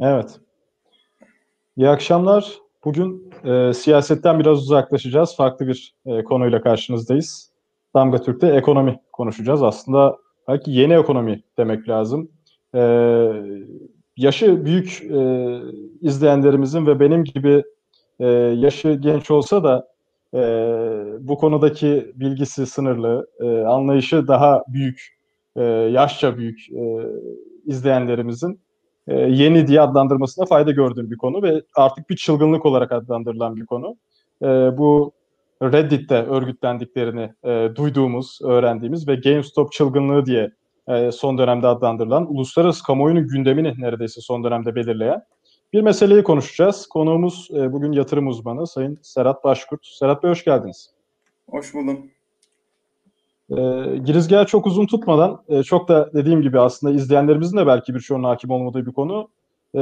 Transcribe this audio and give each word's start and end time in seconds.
Evet. 0.00 0.40
İyi 1.76 1.88
akşamlar. 1.88 2.58
Bugün 2.84 3.32
e, 3.44 3.72
siyasetten 3.72 4.40
biraz 4.40 4.58
uzaklaşacağız. 4.58 5.36
Farklı 5.36 5.66
bir 5.66 5.94
e, 6.06 6.24
konuyla 6.24 6.60
karşınızdayız. 6.60 7.50
Damga 7.94 8.18
Türk'te 8.18 8.46
ekonomi 8.46 9.00
konuşacağız. 9.12 9.62
Aslında 9.62 10.16
belki 10.48 10.70
yeni 10.70 10.94
ekonomi 10.94 11.42
demek 11.58 11.88
lazım. 11.88 12.30
E, 12.74 12.80
yaşı 14.16 14.64
büyük 14.64 15.02
e, 15.02 15.60
izleyenlerimizin 16.00 16.86
ve 16.86 17.00
benim 17.00 17.24
gibi 17.24 17.62
e, 18.20 18.26
yaşı 18.56 18.92
genç 18.92 19.30
olsa 19.30 19.64
da 19.64 19.88
e, 20.34 20.40
bu 21.20 21.38
konudaki 21.38 22.12
bilgisi 22.14 22.66
sınırlı, 22.66 23.26
e, 23.40 23.60
anlayışı 23.60 24.28
daha 24.28 24.64
büyük, 24.68 25.18
e, 25.56 25.62
yaşça 25.64 26.38
büyük 26.38 26.72
e, 26.72 27.06
izleyenlerimizin 27.66 28.63
e, 29.08 29.14
yeni 29.14 29.66
diye 29.66 29.80
adlandırmasına 29.80 30.46
fayda 30.46 30.70
gördüğüm 30.70 31.10
bir 31.10 31.16
konu 31.16 31.42
ve 31.42 31.62
artık 31.74 32.10
bir 32.10 32.16
çılgınlık 32.16 32.66
olarak 32.66 32.92
adlandırılan 32.92 33.56
bir 33.56 33.66
konu. 33.66 33.96
E, 34.42 34.46
bu 34.78 35.12
Reddit'te 35.62 36.14
örgütlendiklerini 36.14 37.32
e, 37.44 37.68
duyduğumuz, 37.76 38.38
öğrendiğimiz 38.42 39.08
ve 39.08 39.14
GameStop 39.14 39.72
çılgınlığı 39.72 40.26
diye 40.26 40.50
e, 40.88 41.12
son 41.12 41.38
dönemde 41.38 41.66
adlandırılan, 41.66 42.34
uluslararası 42.34 42.84
kamuoyunun 42.84 43.28
gündemini 43.28 43.74
neredeyse 43.78 44.20
son 44.20 44.44
dönemde 44.44 44.74
belirleyen 44.74 45.22
bir 45.72 45.82
meseleyi 45.82 46.22
konuşacağız. 46.22 46.86
Konuğumuz 46.86 47.48
e, 47.54 47.72
bugün 47.72 47.92
yatırım 47.92 48.28
uzmanı 48.28 48.66
Sayın 48.66 48.98
Serhat 49.02 49.44
Başkurt. 49.44 49.86
Serhat 49.86 50.22
Bey 50.22 50.30
hoş 50.30 50.44
geldiniz. 50.44 50.90
Hoş 51.50 51.74
buldum. 51.74 52.10
E, 53.50 53.56
girizgahı 54.04 54.46
çok 54.46 54.66
uzun 54.66 54.86
tutmadan, 54.86 55.42
e, 55.48 55.62
çok 55.62 55.88
da 55.88 56.10
dediğim 56.14 56.42
gibi 56.42 56.60
aslında 56.60 56.94
izleyenlerimizin 56.94 57.56
de 57.56 57.66
belki 57.66 57.94
birçoğunun 57.94 58.24
hakim 58.24 58.50
olmadığı 58.50 58.86
bir 58.86 58.92
konu. 58.92 59.28
E, 59.74 59.80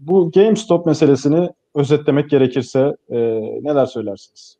bu 0.00 0.30
GameStop 0.34 0.86
meselesini 0.86 1.50
özetlemek 1.74 2.30
gerekirse 2.30 2.96
e, 3.10 3.18
neler 3.62 3.86
söylersiniz? 3.86 4.56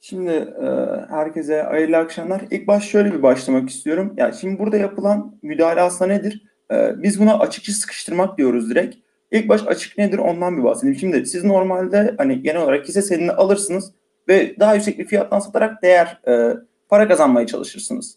Şimdi 0.00 0.30
e, 0.30 0.66
herkese 1.08 1.62
hayırlı 1.62 1.96
akşamlar. 1.96 2.42
İlk 2.50 2.66
baş 2.66 2.88
şöyle 2.88 3.12
bir 3.12 3.22
başlamak 3.22 3.70
istiyorum. 3.70 4.14
Yani 4.16 4.34
şimdi 4.40 4.58
burada 4.58 4.76
yapılan 4.76 5.36
müdahale 5.42 5.80
aslında 5.80 6.12
nedir? 6.12 6.42
E, 6.72 7.02
biz 7.02 7.20
buna 7.20 7.38
açıkçı 7.38 7.72
sıkıştırmak 7.72 8.38
diyoruz 8.38 8.70
direkt. 8.70 8.96
İlk 9.30 9.48
baş 9.48 9.66
açık 9.66 9.98
nedir 9.98 10.18
ondan 10.18 10.58
bir 10.58 10.64
bahsedeyim. 10.64 10.98
Şimdi 10.98 11.26
siz 11.26 11.44
normalde 11.44 12.14
hani 12.18 12.42
genel 12.42 12.62
olarak 12.62 12.88
hisse 12.88 13.02
senedini 13.02 13.32
alırsınız 13.32 13.92
ve 14.28 14.56
daha 14.60 14.74
yüksek 14.74 14.98
bir 14.98 15.04
fiyattan 15.06 15.38
satarak 15.38 15.82
değer 15.82 16.20
e, 16.28 16.54
para 16.88 17.08
kazanmaya 17.08 17.46
çalışırsınız. 17.46 18.16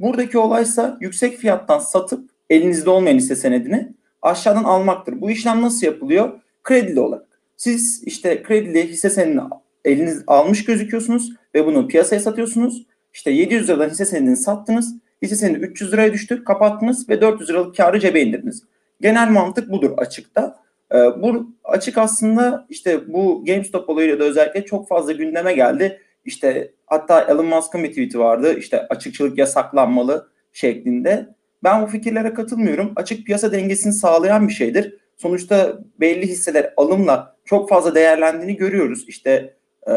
Buradaki 0.00 0.38
olaysa 0.38 0.98
yüksek 1.00 1.38
fiyattan 1.38 1.78
satıp 1.78 2.30
elinizde 2.50 2.90
olmayan 2.90 3.16
hisse 3.16 3.36
senedini 3.36 3.92
aşağıdan 4.22 4.64
almaktır. 4.64 5.20
Bu 5.20 5.30
işlem 5.30 5.62
nasıl 5.62 5.86
yapılıyor? 5.86 6.40
Kredili 6.62 7.00
olarak. 7.00 7.26
Siz 7.56 8.02
işte 8.06 8.42
kredili 8.42 8.88
hisse 8.88 9.10
senedini 9.10 9.42
eliniz 9.84 10.22
almış 10.26 10.64
gözüküyorsunuz 10.64 11.32
ve 11.54 11.66
bunu 11.66 11.88
piyasaya 11.88 12.20
satıyorsunuz. 12.20 12.86
İşte 13.14 13.30
700 13.30 13.68
liradan 13.68 13.88
hisse 13.88 14.04
senedini 14.04 14.36
sattınız. 14.36 14.94
Hisse 15.22 15.36
senedi 15.36 15.58
300 15.58 15.92
liraya 15.92 16.12
düştü, 16.12 16.44
kapattınız 16.44 17.08
ve 17.08 17.20
400 17.20 17.50
liralık 17.50 17.76
karı 17.76 18.00
cebe 18.00 18.20
indirdiniz. 18.20 18.62
Genel 19.00 19.30
mantık 19.30 19.70
budur 19.70 19.90
açıkta. 19.96 20.62
Ee, 20.94 20.96
bu 20.96 21.46
açık 21.64 21.98
aslında 21.98 22.66
işte 22.68 23.12
bu 23.12 23.44
GameStop 23.44 23.88
olayıyla 23.88 24.20
da 24.20 24.24
özellikle 24.24 24.64
çok 24.64 24.88
fazla 24.88 25.12
gündeme 25.12 25.52
geldi. 25.52 26.00
İşte 26.24 26.72
hatta 26.92 27.20
Elon 27.20 27.46
Musk'ın 27.46 27.82
bir 27.82 27.88
tweet'i 27.88 28.18
vardı. 28.18 28.58
İşte 28.58 28.86
açıkçılık 28.88 29.38
yasaklanmalı 29.38 30.28
şeklinde. 30.52 31.34
Ben 31.64 31.82
bu 31.82 31.86
fikirlere 31.86 32.34
katılmıyorum. 32.34 32.92
Açık 32.96 33.26
piyasa 33.26 33.52
dengesini 33.52 33.92
sağlayan 33.92 34.48
bir 34.48 34.52
şeydir. 34.52 34.96
Sonuçta 35.16 35.78
belli 36.00 36.26
hisseler 36.26 36.74
alımla 36.76 37.36
çok 37.44 37.68
fazla 37.68 37.94
değerlendiğini 37.94 38.56
görüyoruz. 38.56 39.04
İşte 39.08 39.54
e, 39.88 39.92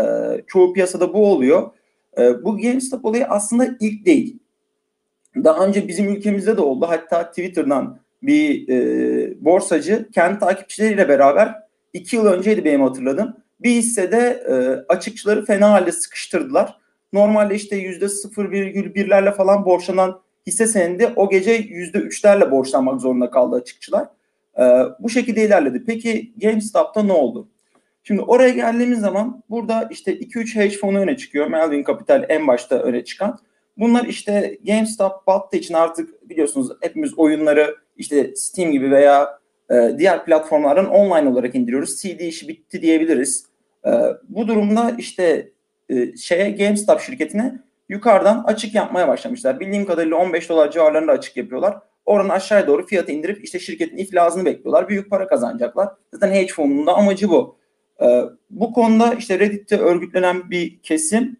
çoğu 0.48 0.74
piyasada 0.74 1.14
bu 1.14 1.26
oluyor. 1.32 1.72
E, 2.18 2.44
bu 2.44 2.58
GameStop 2.58 3.06
olayı 3.06 3.26
aslında 3.26 3.68
ilk 3.80 4.06
değil. 4.06 4.40
Daha 5.44 5.66
önce 5.66 5.88
bizim 5.88 6.10
ülkemizde 6.10 6.58
de 6.58 6.62
oldu. 6.62 6.86
Hatta 6.90 7.30
Twitter'dan 7.30 8.00
bir 8.24 8.70
e, 8.70 9.46
borsacı 9.46 10.10
kendi 10.12 10.40
takipçileriyle 10.40 11.10
beraber 11.10 11.56
iki 11.94 12.16
yıl 12.16 12.26
önceydi 12.26 12.66
benim 12.66 12.82
hatırladığım. 12.82 13.38
Bir 13.60 13.70
hissede 13.70 14.44
e, 14.50 14.54
açıkçıları 14.94 15.46
fena 15.46 15.72
halde 15.72 15.92
sıkıştırdılar. 15.92 16.85
Normalde 17.14 17.56
işte 17.56 17.76
yüzde 17.76 18.06
0,1'lerle 18.06 19.36
falan 19.36 19.66
borçlanan 19.66 20.22
hisse 20.48 20.68
senedi 20.68 21.14
o 21.16 21.30
gece 21.30 21.52
yüzde 21.52 21.98
3'lerle 21.98 22.52
borçlanmak 22.52 23.02
zorunda 23.02 23.30
kaldı 23.30 23.56
açıkçılar. 23.56 24.08
E, 24.60 24.64
bu 25.00 25.10
şekilde 25.10 25.46
ilerledi. 25.46 25.84
Peki 25.86 26.34
GameStop'ta 26.38 27.04
ne 27.04 27.14
oldu? 27.14 27.48
Şimdi 28.04 28.22
oraya 28.22 28.50
geldiğimiz 28.50 29.00
zaman 29.00 29.44
burada 29.50 29.88
işte 29.92 30.20
2-3 30.20 30.56
hedge 30.56 30.78
fonu 30.78 31.00
öne 31.00 31.18
çıkıyor. 31.18 31.48
Melvin 31.48 31.84
Capital 31.84 32.26
en 32.30 32.48
başta 32.48 32.76
öne 32.80 33.04
çıkan. 33.04 33.40
Bunlar 33.78 34.06
işte 34.06 34.58
GameStop 34.66 35.28
battığı 35.28 35.58
için 35.58 35.74
artık 35.74 36.30
biliyorsunuz 36.30 36.72
hepimiz 36.82 37.20
oyunları 37.20 37.76
işte 37.98 38.36
Steam 38.36 38.72
gibi 38.72 38.92
veya 38.92 39.40
e, 39.72 39.96
diğer 39.98 40.26
platformlardan 40.26 40.90
online 40.90 41.30
olarak 41.30 41.56
indiriyoruz. 41.56 42.02
CD 42.02 42.20
işi 42.20 42.48
bitti 42.48 42.82
diyebiliriz. 42.82 43.46
E, 43.86 43.92
bu 44.30 44.48
durumda 44.48 44.96
işte 44.98 45.52
e, 45.90 46.18
şeye 46.18 46.50
GameStop 46.50 47.02
şirketine 47.02 47.60
yukarıdan 47.90 48.44
açık 48.48 48.76
yapmaya 48.76 49.08
başlamışlar. 49.08 49.60
Bildiğim 49.60 49.86
kadarıyla 49.86 50.18
15 50.18 50.50
dolar 50.50 50.72
civarlarında 50.72 51.12
açık 51.12 51.38
yapıyorlar. 51.38 51.78
Oradan 52.06 52.30
aşağıya 52.30 52.68
doğru 52.68 52.86
fiyatı 52.86 53.12
indirip 53.12 53.44
işte 53.44 53.60
şirketin 53.60 53.98
iflasını 53.98 54.46
bekliyorlar. 54.46 54.90
Büyük 54.90 55.10
para 55.10 55.28
kazanacaklar. 55.28 55.90
Zaten 56.14 56.32
hedge 56.34 56.54
fonunun 56.54 56.88
da 56.88 56.94
amacı 56.94 57.30
bu. 57.30 57.58
Ee, 58.02 58.22
bu 58.50 58.74
konuda 58.74 59.14
işte 59.14 59.40
Reddit'te 59.40 59.78
örgütlenen 59.78 60.50
bir 60.50 60.80
kesim 60.80 61.38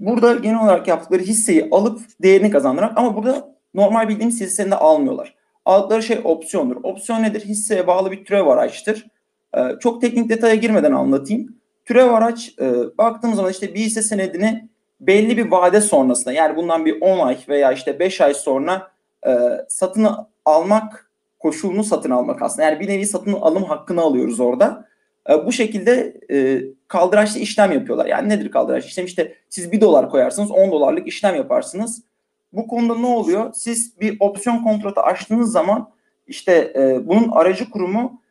burada 0.00 0.34
genel 0.34 0.64
olarak 0.64 0.88
yaptıkları 0.88 1.22
hisseyi 1.22 1.68
alıp 1.70 2.00
değerini 2.22 2.50
kazandırarak 2.50 2.98
ama 2.98 3.16
burada 3.16 3.56
normal 3.74 4.08
bildiğimiz 4.08 4.40
hisseni 4.40 4.70
de 4.70 4.74
almıyorlar. 4.74 5.34
Aldıkları 5.64 6.02
şey 6.02 6.20
opsiyondur. 6.24 6.76
Opsiyon 6.82 7.22
nedir? 7.22 7.40
Hisseye 7.40 7.86
bağlı 7.86 8.10
bir 8.10 8.24
türev 8.24 8.46
araçtır. 8.46 9.06
Ee, 9.56 9.60
çok 9.80 10.00
teknik 10.00 10.28
detaya 10.28 10.54
girmeden 10.54 10.92
anlatayım. 10.92 11.61
Türev 11.92 12.12
araç 12.12 12.54
e, 12.60 12.98
baktığımız 12.98 13.36
zaman 13.36 13.50
işte 13.50 13.74
bir 13.74 13.80
hisse 13.80 14.02
senedini 14.02 14.68
belli 15.00 15.36
bir 15.36 15.50
vade 15.50 15.80
sonrasında 15.80 16.32
yani 16.32 16.56
bundan 16.56 16.86
bir 16.86 17.00
10 17.00 17.26
ay 17.26 17.38
veya 17.48 17.72
işte 17.72 17.98
5 17.98 18.20
ay 18.20 18.34
sonra 18.34 18.90
e, 19.26 19.30
satın 19.68 20.08
almak 20.44 21.10
koşulunu 21.38 21.84
satın 21.84 22.10
almak 22.10 22.42
aslında. 22.42 22.62
Yani 22.62 22.80
bir 22.80 22.88
nevi 22.88 23.06
satın 23.06 23.32
alım 23.32 23.64
hakkını 23.64 24.00
alıyoruz 24.00 24.40
orada. 24.40 24.88
E, 25.30 25.46
bu 25.46 25.52
şekilde 25.52 26.20
e, 26.30 26.62
kaldıraçlı 26.88 27.40
işlem 27.40 27.72
yapıyorlar. 27.72 28.06
Yani 28.06 28.28
nedir 28.28 28.50
kaldıraç 28.50 28.86
işlem? 28.86 29.06
İşte 29.06 29.34
siz 29.48 29.72
bir 29.72 29.80
dolar 29.80 30.10
koyarsınız 30.10 30.50
10 30.50 30.72
dolarlık 30.72 31.06
işlem 31.06 31.34
yaparsınız. 31.34 32.02
Bu 32.52 32.66
konuda 32.66 32.94
ne 32.94 33.06
oluyor? 33.06 33.52
Siz 33.54 34.00
bir 34.00 34.16
opsiyon 34.20 34.64
kontratı 34.64 35.00
açtığınız 35.00 35.52
zaman 35.52 35.90
işte 36.26 36.72
e, 36.76 37.08
bunun 37.08 37.28
aracı 37.30 37.70
kurumu 37.70 38.21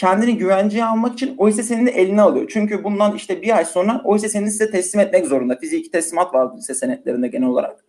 kendini 0.00 0.38
güvenceye 0.38 0.84
almak 0.84 1.12
için 1.12 1.34
o 1.38 1.48
hisse 1.48 1.62
senedini 1.62 1.90
eline 1.90 2.22
alıyor. 2.22 2.46
Çünkü 2.52 2.84
bundan 2.84 3.16
işte 3.16 3.42
bir 3.42 3.56
ay 3.56 3.64
sonra 3.64 4.02
o 4.04 4.16
hisse 4.16 4.28
senedini 4.28 4.50
size 4.50 4.70
teslim 4.70 5.00
etmek 5.00 5.26
zorunda. 5.26 5.56
Fiziki 5.56 5.90
teslimat 5.90 6.34
var 6.34 6.56
hisse 6.56 6.74
senetlerinde 6.74 7.28
genel 7.28 7.48
olarak. 7.48 7.84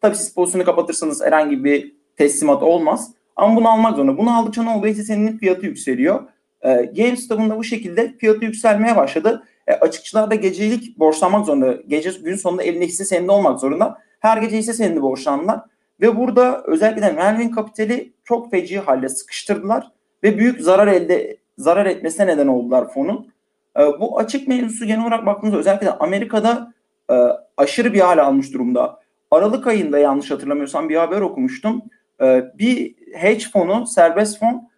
Tabii 0.00 0.16
siz 0.16 0.34
pozisyonu 0.34 0.64
kapatırsanız 0.64 1.22
herhangi 1.22 1.64
bir 1.64 1.94
teslimat 2.16 2.62
olmaz. 2.62 3.10
Ama 3.36 3.56
bunu 3.56 3.70
almak 3.70 3.96
zorunda. 3.96 4.18
Bunu 4.18 4.36
aldıkça 4.36 4.62
ne 4.62 4.70
oluyor? 4.70 4.94
Hisse 4.94 5.04
senedinin 5.04 5.38
fiyatı 5.38 5.66
yükseliyor. 5.66 6.22
E, 6.62 6.90
GameStop'un 6.96 7.50
da 7.50 7.58
bu 7.58 7.64
şekilde 7.64 8.14
fiyatı 8.18 8.44
yükselmeye 8.44 8.96
başladı. 8.96 9.42
E, 9.66 9.72
açıkçılar 9.72 10.30
da 10.30 10.34
gecelik 10.34 10.98
borçlanmak 10.98 11.46
zorunda. 11.46 11.72
Gece 11.88 12.10
gün 12.24 12.36
sonunda 12.36 12.62
elinde 12.62 12.86
hisse 12.86 13.04
senedi 13.04 13.30
olmak 13.30 13.60
zorunda. 13.60 13.98
Her 14.20 14.36
gece 14.36 14.58
hisse 14.58 14.72
senedi 14.72 15.02
borçlandılar. 15.02 15.60
Ve 16.00 16.16
burada 16.16 16.62
özellikle 16.66 17.02
de 17.02 17.12
Melvin 17.12 17.54
Capital'i 17.56 18.12
çok 18.24 18.50
feci 18.50 18.78
halde 18.78 19.08
sıkıştırdılar 19.08 19.90
ve 20.22 20.38
büyük 20.38 20.60
zarar 20.60 20.86
elde 20.86 21.43
zarar 21.58 21.86
etmesine 21.86 22.26
neden 22.26 22.46
oldular 22.46 22.88
fonun. 22.88 23.32
E, 23.78 23.80
bu 24.00 24.18
açık 24.18 24.48
mevzusu 24.48 24.84
genel 24.84 25.02
olarak 25.02 25.26
baktığımızda 25.26 25.58
özellikle 25.58 25.90
Amerika'da 25.90 26.72
e, 27.10 27.14
aşırı 27.56 27.92
bir 27.92 28.00
hale 28.00 28.22
almış 28.22 28.52
durumda. 28.52 29.00
Aralık 29.30 29.66
ayında 29.66 29.98
yanlış 29.98 30.30
hatırlamıyorsam 30.30 30.88
bir 30.88 30.96
haber 30.96 31.20
okumuştum. 31.20 31.82
E, 32.20 32.44
bir 32.58 32.94
hedge 33.14 33.44
fonu, 33.52 33.86
serbest 33.86 34.38
fon 34.38 34.68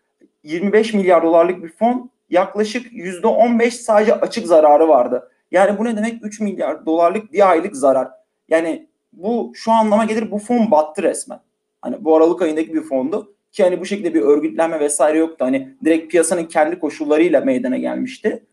25 0.43 0.95
milyar 0.95 1.23
dolarlık 1.23 1.63
bir 1.63 1.69
fon 1.69 2.11
yaklaşık 2.31 2.93
%15 2.93 3.71
sadece 3.71 4.15
açık 4.15 4.47
zararı 4.47 4.89
vardı. 4.89 5.31
Yani 5.51 5.79
bu 5.79 5.85
ne 5.85 5.97
demek? 5.97 6.25
3 6.25 6.41
milyar 6.41 6.87
dolarlık 6.87 7.33
bir 7.33 7.51
aylık 7.51 7.77
zarar. 7.77 8.09
Yani 8.49 8.89
bu 9.13 9.53
şu 9.55 9.73
anlama 9.73 10.05
gelir 10.05 10.31
bu 10.31 10.39
fon 10.39 10.71
battı 10.71 11.03
resmen. 11.03 11.41
Hani 11.83 12.05
bu 12.05 12.17
Aralık 12.17 12.43
ayındaki 12.43 12.75
bir 12.75 12.83
fondu 12.83 13.36
ki 13.57 13.63
hani 13.63 13.81
bu 13.81 13.87
şekilde 13.87 14.15
bir 14.15 14.23
örgütlenme 14.23 14.81
vesaire 14.81 15.19
yoktu. 15.19 15.45
Hani 15.45 15.77
direkt 15.85 16.11
piyasanın 16.11 16.45
kendi 16.45 16.79
koşullarıyla 16.79 17.41
meydana 17.41 17.77
gelmişti. 17.77 18.47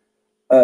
Ee, 0.51 0.55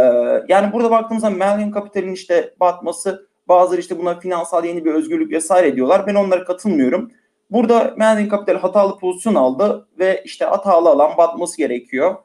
yani 0.48 0.74
burada 0.74 0.92
baktığımızda 0.92 1.30
Melvin 1.30 1.74
Capital'in 1.74 2.12
işte 2.12 2.54
batması 2.60 3.30
bazıları 3.48 3.82
işte 3.82 3.98
buna 4.00 4.20
finansal 4.20 4.66
yeni 4.66 4.86
bir 4.86 4.94
özgürlük 4.94 5.32
vesaire 5.32 5.76
diyorlar. 5.76 6.08
Ben 6.08 6.16
onlara 6.16 6.44
katılmıyorum. 6.44 7.12
Burada 7.52 7.94
Mandarin 7.98 8.30
Capital 8.30 8.60
hatalı 8.60 8.98
pozisyon 8.98 9.36
aldı 9.36 9.88
ve 10.00 10.22
işte 10.26 10.46
hatalı 10.46 10.90
alan 10.90 11.18
batması 11.18 11.58
gerekiyor. 11.58 12.16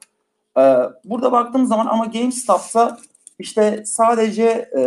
Ee, 0.57 0.75
burada 1.05 1.31
baktığım 1.31 1.65
zaman 1.65 1.85
ama 1.85 2.05
GameStop'ta 2.05 2.97
işte 3.39 3.83
sadece 3.85 4.69
e, 4.77 4.81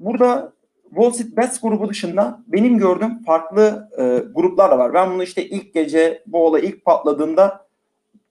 burada 0.00 0.52
Wall 0.94 1.10
Street 1.10 1.36
Bets 1.36 1.60
grubu 1.60 1.88
dışında 1.88 2.40
benim 2.46 2.78
gördüğüm 2.78 3.24
farklı 3.24 3.90
e, 3.98 4.02
gruplar 4.34 4.70
da 4.70 4.78
var. 4.78 4.94
Ben 4.94 5.10
bunu 5.10 5.22
işte 5.22 5.48
ilk 5.48 5.74
gece 5.74 6.22
bu 6.26 6.46
olay 6.46 6.66
ilk 6.66 6.84
patladığında 6.84 7.66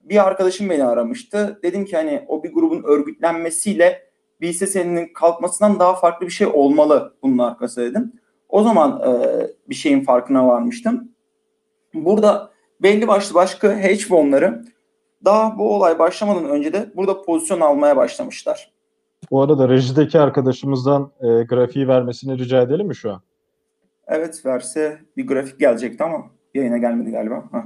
bir 0.00 0.26
arkadaşım 0.26 0.70
beni 0.70 0.84
aramıştı. 0.84 1.60
Dedim 1.62 1.84
ki 1.84 1.96
hani 1.96 2.24
o 2.28 2.42
bir 2.42 2.52
grubun 2.52 2.82
örgütlenmesiyle 2.82 4.02
bir 4.40 4.52
senedinin 4.52 5.12
kalkmasından 5.12 5.80
daha 5.80 5.94
farklı 5.94 6.26
bir 6.26 6.32
şey 6.32 6.46
olmalı 6.46 7.14
bunun 7.22 7.38
arkası 7.38 7.80
dedim. 7.80 8.12
O 8.48 8.62
zaman 8.62 9.02
e, 9.08 9.12
bir 9.68 9.74
şeyin 9.74 10.00
farkına 10.00 10.46
varmıştım. 10.46 11.12
Burada 11.94 12.50
belli 12.82 13.08
başlı 13.08 13.34
başka 13.34 13.76
hedge 13.76 14.04
fonları 14.04 14.64
daha 15.24 15.58
bu 15.58 15.74
olay 15.74 15.98
başlamadan 15.98 16.44
önce 16.44 16.72
de 16.72 16.92
burada 16.96 17.22
pozisyon 17.22 17.60
almaya 17.60 17.96
başlamışlar. 17.96 18.71
Bu 19.32 19.42
arada 19.42 19.68
rejideki 19.68 20.20
arkadaşımızdan 20.20 21.12
e, 21.20 21.26
grafiği 21.26 21.88
vermesini 21.88 22.38
rica 22.38 22.62
edelim 22.62 22.86
mi 22.86 22.96
şu 22.96 23.12
an? 23.12 23.22
Evet 24.06 24.46
verse 24.46 24.98
bir 25.16 25.26
grafik 25.26 25.60
gelecekti 25.60 26.04
ama 26.04 26.30
yayına 26.54 26.78
gelmedi 26.78 27.10
galiba. 27.10 27.44
Ha. 27.52 27.64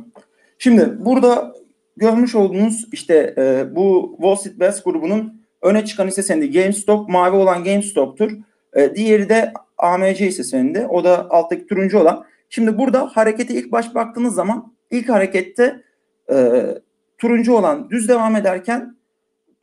Şimdi 0.58 1.04
burada 1.04 1.54
görmüş 1.96 2.34
olduğunuz 2.34 2.88
işte 2.92 3.34
e, 3.38 3.76
bu 3.76 4.14
Wall 4.16 4.34
Street 4.34 4.60
Bets 4.60 4.82
grubunun 4.82 5.42
öne 5.62 5.84
çıkan 5.84 6.06
hisse 6.06 6.22
senedi 6.22 6.52
GameStop, 6.52 7.08
mavi 7.08 7.36
olan 7.36 7.64
GameStop'tur. 7.64 8.30
E, 8.76 8.94
diğeri 8.94 9.28
de 9.28 9.52
AMC 9.78 10.26
hisse 10.26 10.44
senedi. 10.44 10.86
O 10.90 11.04
da 11.04 11.30
alttaki 11.30 11.66
turuncu 11.66 11.98
olan. 11.98 12.24
Şimdi 12.48 12.78
burada 12.78 13.10
harekete 13.14 13.54
ilk 13.54 13.72
baş 13.72 13.94
baktığınız 13.94 14.34
zaman 14.34 14.74
ilk 14.90 15.08
harekette 15.08 15.82
e, 16.32 16.64
turuncu 17.18 17.56
olan 17.56 17.90
düz 17.90 18.08
devam 18.08 18.36
ederken 18.36 18.96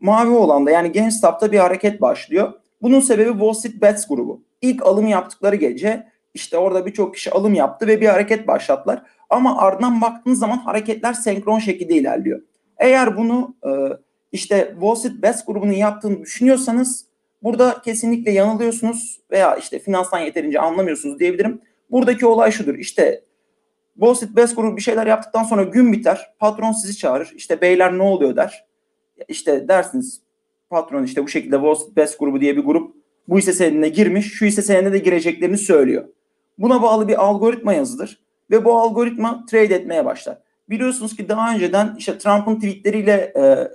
mavi 0.04 0.30
olan 0.30 0.66
da 0.66 0.72
yani 0.72 0.92
GameStop'ta 0.92 1.52
bir 1.52 1.60
hareket 1.60 2.02
başlıyor. 2.02 2.54
Bunun 2.82 3.00
sebebi 3.00 3.32
Wall 3.32 3.54
Street 3.54 3.82
Bets 3.82 4.08
grubu. 4.08 4.42
İlk 4.62 4.86
alım 4.86 5.08
yaptıkları 5.08 5.56
gece 5.56 6.08
işte 6.34 6.58
orada 6.58 6.86
birçok 6.86 7.16
kişi 7.16 7.32
alım 7.32 7.54
yaptı 7.54 7.88
ve 7.88 8.02
bir 8.02 8.08
hareket 8.08 8.48
başlattılar. 8.48 9.02
Ama 9.30 9.58
ardından 9.58 10.02
baktığınız 10.02 10.40
zaman 10.40 10.58
hareketler 10.58 11.14
senkron 11.14 11.60
şekilde 11.60 11.94
ilerliyor. 11.94 12.42
Eğer 12.78 13.18
bunu 13.18 13.56
e, 13.66 13.70
işte 14.32 14.70
Wall 14.74 14.96
Street 14.96 15.22
Bets 15.22 15.46
grubunun 15.46 15.72
yaptığını 15.72 16.22
düşünüyorsanız 16.22 17.06
burada 17.44 17.82
kesinlikle 17.86 18.32
yanılıyorsunuz 18.32 19.20
veya 19.32 19.56
işte 19.56 19.80
finanstan 19.80 20.20
yeterince 20.20 20.60
anlamıyorsunuz 20.60 21.20
diyebilirim. 21.20 21.62
Buradaki 21.92 22.26
olay 22.26 22.52
şudur. 22.52 22.76
İşte 22.76 23.24
Wall 23.94 24.14
Street 24.14 24.36
Bets 24.36 24.56
grubu 24.56 24.78
bir 24.78 24.82
şeyler 24.82 25.08
yaptıktan 25.08 25.44
sonra 25.44 25.64
gün 25.64 25.94
biter. 25.94 26.34
Patron 26.40 26.72
sizi 26.72 26.98
çağırır. 26.98 27.34
İşte 27.36 27.62
beyler 27.62 27.98
ne 27.98 28.04
oluyor 28.04 28.36
der. 28.36 28.73
İşte 29.28 29.68
dersiniz 29.68 30.22
patron 30.70 31.04
işte 31.04 31.24
bu 31.24 31.28
şekilde 31.28 31.56
Wall 31.56 31.76
Street 31.76 31.96
Bets 31.96 32.18
grubu 32.18 32.42
diye 32.42 32.58
bir 32.58 32.64
grup 32.64 32.96
bu 33.28 33.38
hisse 33.38 33.54
senedine 33.54 33.90
girmiş. 33.90 34.34
Şu 34.34 34.46
hisse 34.46 34.62
senedine 34.62 34.94
de 34.94 34.98
gireceklerini 34.98 35.58
söylüyor. 35.58 36.06
Buna 36.58 36.82
bağlı 36.82 37.08
bir 37.08 37.24
algoritma 37.24 37.74
yazılır 37.74 38.24
ve 38.52 38.66
bu 38.66 38.80
algoritma 38.80 39.46
trade 39.50 39.76
etmeye 39.76 40.06
başlar. 40.06 40.38
Biliyorsunuz 40.70 41.16
ki 41.16 41.30
daha 41.30 41.54
önceden 41.54 41.96
işte 41.98 42.18
Trump'ın 42.18 42.56
tweetleriyle 42.56 43.34
e, 43.38 43.68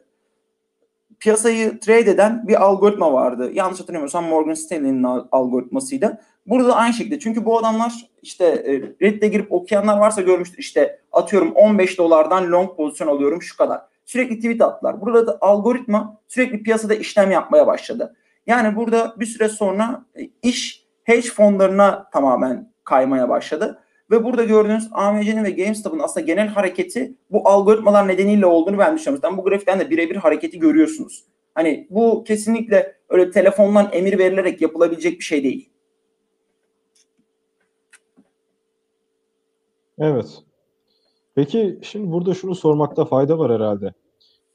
piyasayı 1.20 1.80
trade 1.80 2.10
eden 2.10 2.48
bir 2.48 2.64
algoritma 2.64 3.12
vardı. 3.12 3.50
Yanlış 3.54 3.80
hatırlamıyorsam 3.80 4.24
Morgan 4.24 4.54
Stanley'nin 4.54 5.06
algoritmasıydı. 5.32 6.20
Burada 6.46 6.68
da 6.68 6.76
aynı 6.76 6.94
şekilde. 6.94 7.18
Çünkü 7.18 7.44
bu 7.44 7.58
adamlar 7.58 8.08
işte 8.22 8.44
e, 8.44 8.72
Reddit'e 9.02 9.28
girip 9.28 9.52
okuyanlar 9.52 9.98
varsa 9.98 10.22
görmüştür. 10.22 10.58
İşte 10.58 11.00
atıyorum 11.12 11.52
15 11.52 11.98
dolardan 11.98 12.52
long 12.52 12.76
pozisyon 12.76 13.08
alıyorum 13.08 13.42
şu 13.42 13.56
kadar. 13.56 13.80
Sürekli 14.08 14.36
tweet 14.36 14.60
attılar. 14.60 15.00
Burada 15.00 15.26
da 15.26 15.38
algoritma 15.40 16.20
sürekli 16.28 16.62
piyasada 16.62 16.94
işlem 16.94 17.30
yapmaya 17.30 17.66
başladı. 17.66 18.16
Yani 18.46 18.76
burada 18.76 19.14
bir 19.20 19.26
süre 19.26 19.48
sonra 19.48 20.04
e, 20.16 20.30
iş 20.42 20.86
hedge 21.04 21.28
fonlarına 21.28 22.08
tamamen 22.12 22.72
kaymaya 22.84 23.28
başladı. 23.28 23.82
Ve 24.10 24.24
burada 24.24 24.44
gördüğünüz 24.44 24.88
AMC'nin 24.92 25.44
ve 25.44 25.50
GameStop'un 25.50 25.98
aslında 25.98 26.26
genel 26.26 26.48
hareketi 26.48 27.14
bu 27.30 27.48
algoritmalar 27.48 28.08
nedeniyle 28.08 28.46
olduğunu 28.46 28.78
ben 28.78 28.96
düşünüyorum. 28.96 29.20
Zaten 29.22 29.38
bu 29.38 29.44
grafikten 29.44 29.80
de 29.80 29.90
birebir 29.90 30.16
hareketi 30.16 30.58
görüyorsunuz. 30.58 31.24
Hani 31.54 31.86
bu 31.90 32.24
kesinlikle 32.24 32.96
öyle 33.08 33.30
telefondan 33.30 33.88
emir 33.92 34.18
verilerek 34.18 34.60
yapılabilecek 34.60 35.18
bir 35.18 35.24
şey 35.24 35.44
değil. 35.44 35.70
Evet. 39.98 40.47
Peki 41.38 41.78
şimdi 41.82 42.12
burada 42.12 42.34
şunu 42.34 42.54
sormakta 42.54 43.04
fayda 43.04 43.38
var 43.38 43.52
herhalde. 43.52 43.94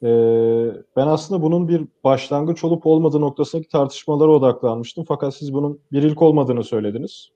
Ee, 0.04 0.82
ben 0.96 1.08
aslında 1.08 1.42
bunun 1.42 1.68
bir 1.68 1.88
başlangıç 2.04 2.64
olup 2.64 2.86
olmadığı 2.86 3.22
noktasındaki 3.22 3.70
tartışmalara 3.70 4.32
odaklanmıştım. 4.32 5.06
Fakat 5.08 5.36
siz 5.36 5.54
bunun 5.54 5.80
bir 5.92 6.04
ilk 6.04 6.22
olmadığını 6.22 6.64
söylediniz. 6.64 7.30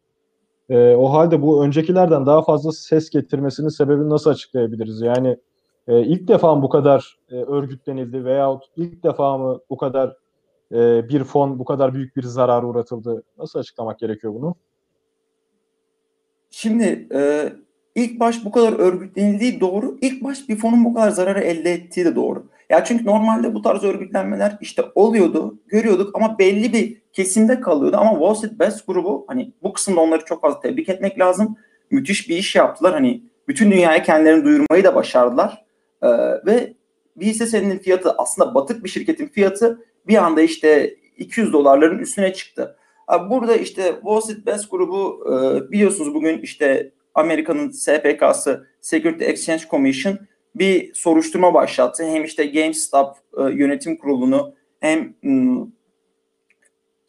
E, 0.70 0.96
o 0.96 1.14
halde 1.14 1.42
bu 1.42 1.64
öncekilerden 1.64 2.26
daha 2.26 2.42
fazla 2.44 2.72
ses 2.72 3.10
getirmesinin 3.10 3.70
sebebini 3.70 4.10
nasıl 4.10 4.30
açıklayabiliriz? 4.30 5.02
Yani 5.02 5.38
e, 5.88 6.02
ilk 6.02 6.28
defa 6.28 6.56
mı 6.56 6.62
bu 6.62 6.70
kadar 6.70 7.20
e, 7.32 7.36
örgütlenildi 7.36 8.26
veyahut 8.26 8.64
ilk 8.76 9.04
defa 9.04 9.38
mı 9.38 9.60
bu 9.70 9.78
kadar 9.78 10.18
e, 10.72 11.10
bir 11.10 11.24
fon 11.24 11.60
bu 11.60 11.66
kadar 11.66 11.94
büyük 11.94 12.16
bir 12.16 12.24
zarar 12.24 12.64
uğratıldı? 12.64 13.24
Nasıl 13.38 13.60
açıklamak 13.60 14.00
gerekiyor 14.00 14.34
bunu? 14.34 14.56
Şimdi 16.50 17.08
e, 17.14 17.54
ilk 17.98 18.20
baş 18.20 18.46
bu 18.46 18.52
kadar 18.52 18.74
örgütlenildiği 18.74 19.60
doğru. 19.60 19.98
İlk 20.02 20.24
baş 20.24 20.50
bir 20.50 20.56
fonun 20.56 20.86
bu 20.86 20.94
kadar 20.94 21.10
zararı 21.10 21.40
elde 21.40 21.74
ettiği 21.74 22.06
de 22.06 22.16
doğru. 22.16 22.48
Ya 22.70 22.84
çünkü 22.84 23.06
normalde 23.06 23.54
bu 23.54 23.62
tarz 23.62 23.84
örgütlenmeler 23.84 24.58
işte 24.62 24.84
oluyordu, 24.96 25.60
görüyorduk 25.68 26.16
ama 26.16 26.40
belli 26.40 26.74
bir 26.74 27.02
kesimde 27.14 27.60
kalıyordu. 27.60 27.98
Ama 27.98 28.12
Wall 28.12 28.34
Street 28.34 28.60
Best 28.60 28.88
grubu 28.88 29.26
hani 29.28 29.52
bu 29.64 29.74
kısımda 29.74 30.02
onları 30.02 30.26
çok 30.26 30.42
fazla 30.42 30.60
tebrik 30.60 30.90
etmek 30.90 31.20
lazım. 31.20 31.58
Müthiş 31.92 32.30
bir 32.30 32.38
iş 32.38 32.56
yaptılar. 32.56 32.94
Hani 32.94 33.22
bütün 33.48 33.72
dünyaya 33.72 34.04
kendilerini 34.04 34.46
duyurmayı 34.46 34.84
da 34.84 34.96
başardılar. 34.96 35.66
Ee, 36.02 36.08
ve 36.46 36.74
bir 37.16 37.26
hisse 37.26 37.46
senedinin 37.46 37.80
fiyatı 37.80 38.12
aslında 38.12 38.56
batık 38.56 38.84
bir 38.84 38.90
şirketin 38.90 39.28
fiyatı 39.28 39.86
bir 40.08 40.16
anda 40.16 40.42
işte 40.42 40.96
200 41.18 41.54
dolarların 41.54 42.00
üstüne 42.00 42.34
çıktı. 42.34 42.78
Burada 43.30 43.56
işte 43.56 43.84
Wall 43.94 44.22
Street 44.22 44.46
Best 44.46 44.72
grubu 44.72 45.26
e, 45.28 45.72
biliyorsunuz 45.72 46.14
bugün 46.14 46.38
işte 46.38 46.92
Amerika'nın 47.18 47.72
SPK'sı 47.72 48.68
Security 48.82 49.26
Exchange 49.26 49.64
Commission 49.70 50.20
bir 50.56 50.94
soruşturma 50.94 51.54
başlattı. 51.54 52.04
Hem 52.04 52.24
işte 52.24 52.46
GameStop 52.46 53.16
e, 53.38 53.42
yönetim 53.42 53.98
kurulunu 53.98 54.54
hem 54.80 55.14
m, 55.22 55.66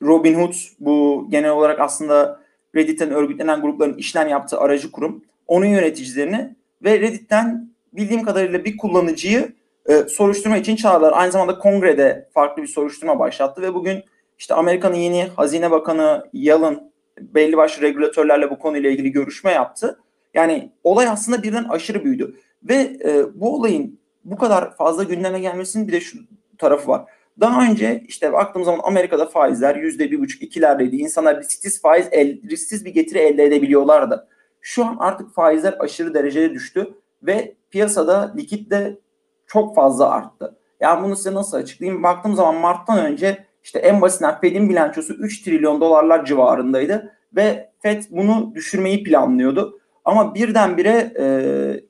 Robinhood 0.02 0.54
bu 0.80 1.26
genel 1.30 1.50
olarak 1.50 1.80
aslında 1.80 2.40
Reddit'ten 2.74 3.10
örgütlenen 3.10 3.60
grupların 3.60 3.96
işlem 3.96 4.28
yaptığı 4.28 4.58
aracı 4.58 4.92
kurum. 4.92 5.24
Onun 5.46 5.66
yöneticilerini 5.66 6.56
ve 6.84 7.00
Reddit'ten 7.00 7.70
bildiğim 7.92 8.22
kadarıyla 8.22 8.64
bir 8.64 8.76
kullanıcıyı 8.76 9.52
e, 9.86 9.94
soruşturma 9.94 10.56
için 10.56 10.76
çağırdılar. 10.76 11.12
Aynı 11.16 11.32
zamanda 11.32 11.58
kongrede 11.58 12.28
farklı 12.34 12.62
bir 12.62 12.68
soruşturma 12.68 13.18
başlattı 13.18 13.62
ve 13.62 13.74
bugün 13.74 14.04
işte 14.38 14.54
Amerika'nın 14.54 14.96
yeni 14.96 15.24
Hazine 15.24 15.70
Bakanı 15.70 16.28
Yalın 16.32 16.92
belli 17.20 17.56
başlı 17.56 17.82
regülatörlerle 17.82 18.50
bu 18.50 18.58
konuyla 18.58 18.90
ilgili 18.90 19.12
görüşme 19.12 19.52
yaptı. 19.52 20.00
Yani 20.34 20.72
olay 20.84 21.08
aslında 21.08 21.42
birden 21.42 21.64
aşırı 21.64 22.04
büyüdü. 22.04 22.36
Ve 22.62 22.74
e, 23.04 23.40
bu 23.40 23.54
olayın 23.54 24.00
bu 24.24 24.36
kadar 24.36 24.76
fazla 24.76 25.02
gündeme 25.02 25.40
gelmesinin 25.40 25.88
bir 25.88 25.92
de 25.92 26.00
şu 26.00 26.18
tarafı 26.58 26.88
var. 26.88 27.04
Daha 27.40 27.70
önce 27.70 28.04
işte 28.08 28.32
baktığımız 28.32 28.66
zaman 28.66 28.80
Amerika'da 28.84 29.26
faizler 29.26 29.76
yüzde 29.76 30.10
bir 30.10 30.20
buçuk 30.20 30.42
ikilerdeydi. 30.42 30.96
İnsanlar 30.96 31.40
risksiz 31.40 31.82
faiz, 31.82 32.08
el, 32.10 32.50
risksiz 32.50 32.84
bir 32.84 32.94
getiri 32.94 33.18
elde 33.18 33.44
edebiliyorlardı. 33.44 34.28
Şu 34.60 34.84
an 34.84 34.96
artık 35.00 35.34
faizler 35.34 35.76
aşırı 35.78 36.14
derecede 36.14 36.54
düştü 36.54 36.94
ve 37.22 37.54
piyasada 37.70 38.34
likit 38.36 38.70
de 38.70 38.98
çok 39.46 39.74
fazla 39.74 40.10
arttı. 40.10 40.56
Yani 40.80 41.04
bunu 41.04 41.16
size 41.16 41.34
nasıl 41.34 41.56
açıklayayım? 41.56 42.02
Baktığım 42.02 42.34
zaman 42.34 42.54
Mart'tan 42.54 42.98
önce 42.98 43.47
işte 43.62 43.78
en 43.78 44.00
basitinden 44.00 44.40
Fed'in 44.40 44.68
bilançosu 44.68 45.14
3 45.14 45.42
trilyon 45.42 45.80
dolarlar 45.80 46.24
civarındaydı 46.24 47.12
ve 47.36 47.70
Fed 47.82 48.02
bunu 48.10 48.52
düşürmeyi 48.54 49.04
planlıyordu. 49.04 49.80
Ama 50.04 50.34
birdenbire 50.34 51.12
e, 51.18 51.26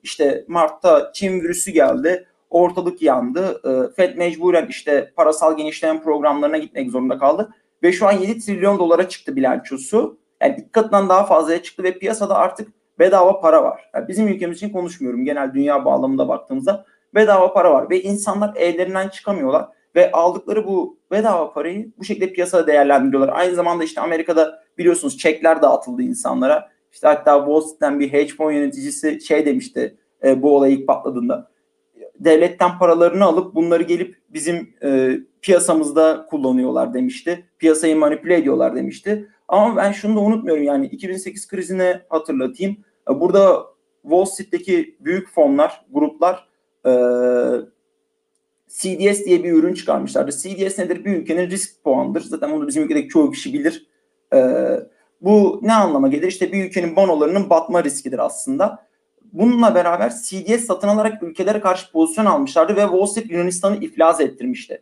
işte 0.03 0.45
Mart'ta 0.47 1.11
Çin 1.13 1.41
virüsü 1.41 1.71
geldi. 1.71 2.25
Ortalık 2.49 3.01
yandı. 3.01 3.61
E, 3.65 3.93
Fed 3.95 4.17
mecburen 4.17 4.67
işte 4.69 5.11
parasal 5.15 5.57
genişleme 5.57 6.01
programlarına 6.01 6.57
gitmek 6.57 6.91
zorunda 6.91 7.17
kaldı. 7.17 7.49
Ve 7.83 7.91
şu 7.91 8.07
an 8.07 8.11
7 8.11 8.39
trilyon 8.39 8.79
dolara 8.79 9.09
çıktı 9.09 9.35
bilançosu. 9.35 10.17
Yani 10.41 10.55
ilk 10.59 10.73
katından 10.73 11.09
daha 11.09 11.25
fazlaya 11.25 11.63
çıktı 11.63 11.83
ve 11.83 11.99
piyasada 11.99 12.35
artık 12.35 12.67
bedava 12.99 13.39
para 13.39 13.63
var. 13.63 13.89
Yani 13.95 14.07
bizim 14.07 14.27
ülkemiz 14.27 14.57
için 14.57 14.69
konuşmuyorum. 14.69 15.25
Genel 15.25 15.53
dünya 15.53 15.85
bağlamında 15.85 16.27
baktığımızda 16.27 16.85
bedava 17.15 17.53
para 17.53 17.73
var. 17.73 17.89
Ve 17.89 18.01
insanlar 18.01 18.55
evlerinden 18.55 19.09
çıkamıyorlar. 19.09 19.67
Ve 19.95 20.11
aldıkları 20.11 20.67
bu 20.67 20.97
bedava 21.11 21.53
parayı 21.53 21.91
bu 21.97 22.03
şekilde 22.03 22.33
piyasada 22.33 22.67
değerlendiriyorlar. 22.67 23.33
Aynı 23.33 23.55
zamanda 23.55 23.83
işte 23.83 24.01
Amerika'da 24.01 24.63
biliyorsunuz 24.77 25.17
çekler 25.17 25.61
dağıtıldı 25.61 26.01
insanlara 26.01 26.69
İşte 26.91 27.07
hatta 27.07 27.37
Wall 27.37 27.61
Street'ten 27.61 27.99
bir 27.99 28.13
hedge 28.13 28.33
fund 28.33 28.51
yöneticisi 28.51 29.21
şey 29.21 29.45
demişti 29.45 29.97
e, 30.23 30.41
bu 30.41 30.55
olay 30.55 30.73
ilk 30.73 30.87
patladığında. 30.87 31.51
Devletten 32.19 32.77
paralarını 32.79 33.25
alıp 33.25 33.55
bunları 33.55 33.83
gelip 33.83 34.15
bizim 34.29 34.73
e, 34.83 35.19
piyasamızda 35.41 36.25
kullanıyorlar 36.29 36.93
demişti. 36.93 37.45
Piyasayı 37.59 37.95
manipüle 37.95 38.35
ediyorlar 38.35 38.75
demişti. 38.75 39.29
Ama 39.47 39.75
ben 39.75 39.91
şunu 39.91 40.15
da 40.15 40.19
unutmuyorum 40.19 40.63
yani 40.63 40.85
2008 40.85 41.47
krizine 41.47 42.01
hatırlatayım. 42.09 42.77
Burada 43.07 43.65
Wall 44.01 44.25
Street'teki 44.25 44.97
büyük 44.99 45.29
fonlar, 45.29 45.85
gruplar 45.91 46.47
e, 46.85 46.91
CDS 48.69 49.25
diye 49.25 49.43
bir 49.43 49.51
ürün 49.51 49.73
çıkarmışlardı. 49.73 50.31
CDS 50.31 50.79
nedir? 50.79 51.05
Bir 51.05 51.17
ülkenin 51.17 51.49
risk 51.49 51.83
puanıdır. 51.83 52.21
Zaten 52.21 52.51
bunu 52.51 52.67
bizim 52.67 52.83
ülkedeki 52.83 53.07
çoğu 53.07 53.31
kişi 53.31 53.53
bilir. 53.53 53.87
E, 54.33 54.39
bu 55.21 55.59
ne 55.63 55.73
anlama 55.73 56.07
gelir? 56.07 56.27
İşte 56.27 56.51
bir 56.51 56.65
ülkenin 56.65 56.95
bonolarının 56.95 57.49
batma 57.49 57.83
riskidir 57.83 58.19
aslında. 58.19 58.89
Bununla 59.33 59.75
beraber 59.75 60.09
CDS 60.09 60.65
satın 60.65 60.87
alarak 60.87 61.23
ülkelere 61.23 61.59
karşı 61.59 61.91
pozisyon 61.91 62.25
almışlardı 62.25 62.75
ve 62.75 62.81
Wall 62.81 63.05
Street 63.05 63.31
Yunanistan'ı 63.31 63.75
iflas 63.75 64.21
ettirmişti. 64.21 64.81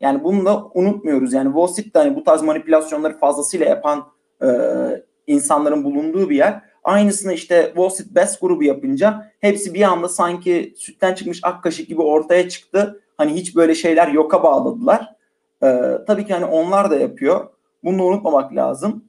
Yani 0.00 0.24
bunu 0.24 0.44
da 0.44 0.66
unutmuyoruz. 0.74 1.32
Yani 1.32 1.46
Wall 1.46 1.66
Street'te 1.66 1.98
hani 1.98 2.16
bu 2.16 2.24
tarz 2.24 2.42
manipülasyonları 2.42 3.18
fazlasıyla 3.18 3.66
yapan 3.66 4.06
e, 4.42 4.48
insanların 5.26 5.84
bulunduğu 5.84 6.30
bir 6.30 6.36
yer. 6.36 6.60
Aynısını 6.84 7.32
işte 7.32 7.66
Wall 7.66 7.88
Street 7.88 8.14
Best 8.14 8.40
grubu 8.40 8.64
yapınca 8.64 9.32
hepsi 9.40 9.74
bir 9.74 9.82
anda 9.82 10.08
sanki 10.08 10.74
sütten 10.76 11.14
çıkmış 11.14 11.40
ak 11.42 11.62
kaşık 11.62 11.88
gibi 11.88 12.02
ortaya 12.02 12.48
çıktı. 12.48 13.00
Hani 13.16 13.34
hiç 13.34 13.56
böyle 13.56 13.74
şeyler 13.74 14.08
yoka 14.08 14.42
bağladılar. 14.42 15.14
E, 15.62 15.98
tabii 16.06 16.26
ki 16.26 16.32
hani 16.32 16.44
onlar 16.44 16.90
da 16.90 16.96
yapıyor. 16.96 17.48
Bunu 17.84 18.04
unutmamak 18.04 18.54
lazım. 18.54 19.04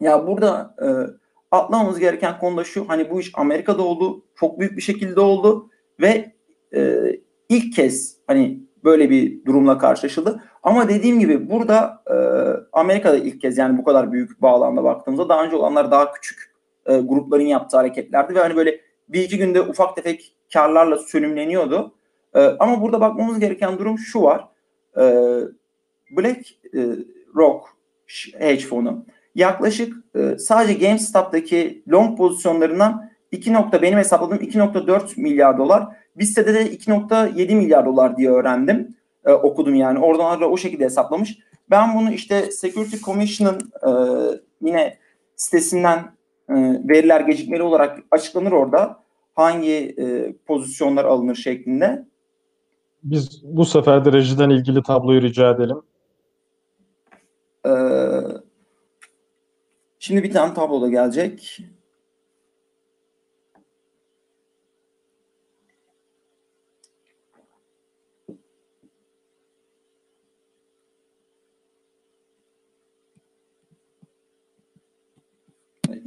Ya 0.00 0.26
burada 0.26 0.74
e, 0.82 0.88
atlamamız 1.50 1.98
gereken 1.98 2.38
konu 2.38 2.56
da 2.56 2.64
şu. 2.64 2.88
Hani 2.88 3.10
bu 3.10 3.20
iş 3.20 3.32
Amerika'da 3.34 3.82
oldu. 3.82 4.22
Çok 4.34 4.60
büyük 4.60 4.76
bir 4.76 4.82
şekilde 4.82 5.20
oldu. 5.20 5.70
Ve 6.00 6.32
e, 6.74 7.00
ilk 7.48 7.74
kez 7.74 8.16
hani 8.26 8.60
böyle 8.84 9.10
bir 9.10 9.44
durumla 9.44 9.78
karşılaşıldı. 9.78 10.42
Ama 10.62 10.88
dediğim 10.88 11.20
gibi 11.20 11.50
burada 11.50 12.02
e, 12.10 12.16
Amerika'da 12.72 13.16
ilk 13.16 13.40
kez 13.40 13.58
yani 13.58 13.78
bu 13.78 13.84
kadar 13.84 14.12
büyük 14.12 14.42
bağlamda 14.42 14.84
baktığımızda 14.84 15.28
daha 15.28 15.44
önce 15.44 15.56
olanlar 15.56 15.90
daha 15.90 16.12
küçük 16.12 16.49
e, 16.90 16.98
grupların 16.98 17.46
yaptığı 17.46 17.76
hareketlerdi 17.76 18.34
ve 18.34 18.38
hani 18.38 18.56
böyle 18.56 18.80
bir 19.08 19.22
iki 19.22 19.38
günde 19.38 19.60
ufak 19.60 19.96
tefek 19.96 20.32
karlarla 20.52 20.96
sönümleniyordu. 20.96 21.94
E, 22.34 22.40
ama 22.40 22.82
burada 22.82 23.00
bakmamız 23.00 23.40
gereken 23.40 23.78
durum 23.78 23.98
şu 23.98 24.22
var. 24.22 24.48
E, 24.96 25.02
Black 26.10 26.40
e, 26.74 26.80
Rock 27.36 27.64
hedge 28.38 28.64
fonu 28.64 29.04
yaklaşık 29.34 29.96
e, 30.16 30.38
sadece 30.38 30.86
GameStop'taki 30.86 31.82
long 31.88 32.18
pozisyonlarından 32.18 33.10
2 33.32 33.52
nokta 33.52 33.82
benim 33.82 33.98
hesapladığım 33.98 34.38
2.4 34.38 35.20
milyar 35.20 35.58
dolar. 35.58 35.84
BISTE'de 36.16 36.54
de 36.54 36.74
2.7 36.74 37.54
milyar 37.54 37.86
dolar 37.86 38.16
diye 38.16 38.30
öğrendim. 38.30 38.96
E, 39.24 39.32
okudum 39.32 39.74
yani. 39.74 39.98
Oradan 39.98 40.40
da 40.40 40.50
o 40.50 40.56
şekilde 40.56 40.84
hesaplamış. 40.84 41.38
Ben 41.70 41.94
bunu 41.94 42.12
işte 42.12 42.50
Security 42.50 42.96
Commission'ın 42.96 43.72
e, 43.86 43.90
yine 44.62 44.98
sitesinden 45.36 46.00
e, 46.50 46.54
veriler 46.88 47.20
gecikmeli 47.20 47.62
olarak 47.62 47.98
açıklanır 48.10 48.52
orada. 48.52 49.04
Hangi 49.34 49.94
e, 49.98 50.34
pozisyonlar 50.46 51.04
alınır 51.04 51.34
şeklinde. 51.34 52.06
Biz 53.02 53.42
bu 53.44 53.64
sefer 53.64 54.04
de 54.04 54.12
rejiden 54.12 54.50
ilgili 54.50 54.82
tabloyu 54.82 55.22
rica 55.22 55.50
edelim. 55.50 55.76
Ee, 57.66 57.70
şimdi 59.98 60.22
bir 60.22 60.32
tane 60.32 60.54
tablo 60.54 60.82
da 60.82 60.88
gelecek. 60.88 61.58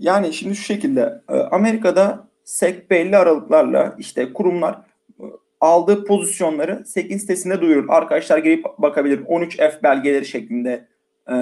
Yani 0.03 0.33
şimdi 0.33 0.55
şu 0.55 0.63
şekilde 0.63 1.21
e, 1.29 1.33
Amerika'da 1.33 2.27
SEC 2.43 2.89
belli 2.89 3.17
aralıklarla 3.17 3.95
işte 3.97 4.33
kurumlar 4.33 4.73
e, 5.19 5.23
aldığı 5.61 6.05
pozisyonları 6.05 6.85
SEC'in 6.85 7.17
sitesinde 7.17 7.61
duyurur. 7.61 7.85
Arkadaşlar 7.89 8.37
girip 8.37 8.65
bakabilir. 8.77 9.25
13F 9.25 9.83
belgeleri 9.83 10.25
şeklinde 10.25 10.87
e, 11.31 11.35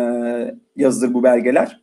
yazılır 0.76 1.14
bu 1.14 1.24
belgeler. 1.24 1.82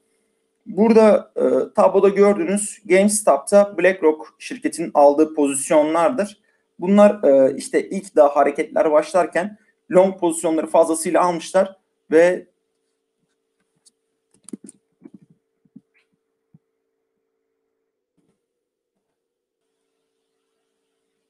Burada 0.67 1.33
e, 1.37 1.43
tabloda 1.75 2.09
gördüğünüz 2.09 2.83
GameStop'ta 2.85 3.79
BlackRock 3.79 4.35
şirketinin 4.39 4.91
aldığı 4.95 5.35
pozisyonlardır. 5.35 6.41
Bunlar 6.79 7.21
işte 7.57 7.89
ilk 7.89 8.17
daha 8.17 8.37
hareketler 8.37 8.93
başlarken 8.93 9.59
long 9.91 10.21
pozisyonları 10.21 10.67
fazlasıyla 10.67 11.23
almışlar 11.23 11.77
ve 12.11 12.47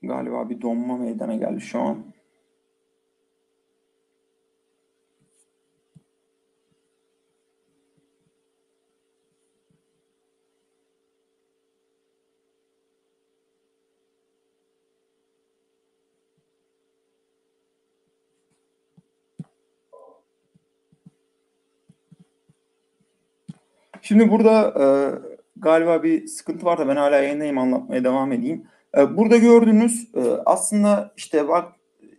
Galiba 0.08 0.50
bir 0.50 0.60
donma 0.60 0.96
meydana 0.96 1.34
geldi 1.34 1.60
şu 1.60 1.80
an. 1.80 1.98
Şimdi 24.02 24.30
burada 24.30 24.74
e, 24.80 24.86
galiba 25.56 26.02
bir 26.02 26.26
sıkıntı 26.26 26.66
var 26.66 26.78
da 26.78 26.88
ben 26.88 26.96
hala 26.96 27.16
yayındayım 27.16 27.58
anlatmaya 27.58 28.04
devam 28.04 28.32
edeyim. 28.32 28.66
E, 28.96 29.16
burada 29.16 29.36
gördüğünüz 29.36 30.08
e, 30.14 30.20
aslında 30.46 31.12
işte 31.16 31.48
bak 31.48 31.72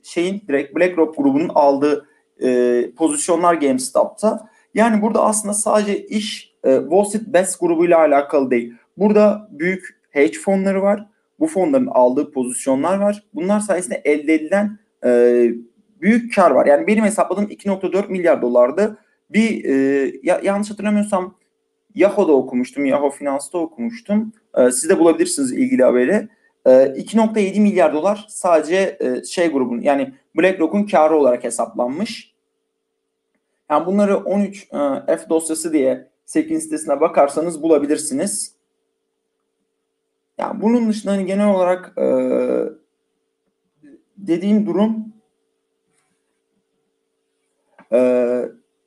şeyin 0.04 0.42
direkt 0.48 0.76
BlackRock 0.76 1.18
grubunun 1.18 1.50
aldığı 1.56 2.08
e, 2.44 2.92
pozisyonlar 2.98 3.54
GameStop'ta. 3.54 4.50
Yani 4.74 5.02
burada 5.02 5.24
aslında 5.24 5.54
sadece 5.54 6.06
iş 6.08 6.50
Wall 6.64 7.04
Street 7.04 7.28
Best 7.28 7.60
grubuyla 7.60 8.00
alakalı 8.00 8.52
değil. 8.52 8.74
Burada 8.98 9.48
büyük 9.52 10.00
hedge 10.10 10.40
fonları 10.40 10.82
var. 10.82 11.06
Bu 11.40 11.48
fonların 11.48 11.88
aldığı 11.88 12.32
pozisyonlar 12.32 12.98
var. 12.98 13.24
Bunlar 13.34 13.60
sayesinde 13.60 14.02
elde 14.06 14.34
edilen 14.34 14.80
büyük 16.02 16.36
kar 16.36 16.52
var. 16.52 16.66
Yani 16.66 16.88
benim 16.88 17.04
hesapladığım 17.04 17.46
2.4 17.46 18.10
milyar 18.12 18.42
dolardı. 18.42 18.98
Bir 19.30 19.64
ya, 20.24 20.42
yanlış 20.44 20.72
hatırlamıyorsam 20.72 21.36
Yahoo'da 21.96 22.32
okumuştum. 22.32 22.86
Yahoo 22.86 23.10
Finans'ta 23.10 23.58
okumuştum. 23.58 24.34
Siz 24.72 24.90
de 24.90 25.00
bulabilirsiniz 25.00 25.52
ilgili 25.52 25.84
haberi. 25.84 26.30
2.7 26.66 27.40
ee, 27.40 27.60
milyar 27.60 27.94
dolar 27.94 28.26
sadece 28.30 28.98
e, 29.00 29.24
şey 29.24 29.52
grubun 29.52 29.82
yani 29.82 30.14
BlackRock'un 30.38 30.84
karı 30.84 31.18
olarak 31.18 31.44
hesaplanmış. 31.44 32.34
Yani 33.70 33.86
bunları 33.86 34.18
13 34.18 34.68
e, 35.08 35.18
F 35.18 35.30
dosyası 35.30 35.74
diye 35.74 36.10
SEC'in 36.26 36.60
sitesine 36.60 37.02
bakarsanız 37.02 37.64
bulabilirsiniz. 37.64 38.56
Yani 40.38 40.62
bunun 40.62 40.90
dışında 40.90 41.12
hani 41.12 41.26
genel 41.26 41.56
olarak 41.56 41.98
e, 41.98 42.06
dediğim 44.18 44.66
durum 44.66 45.10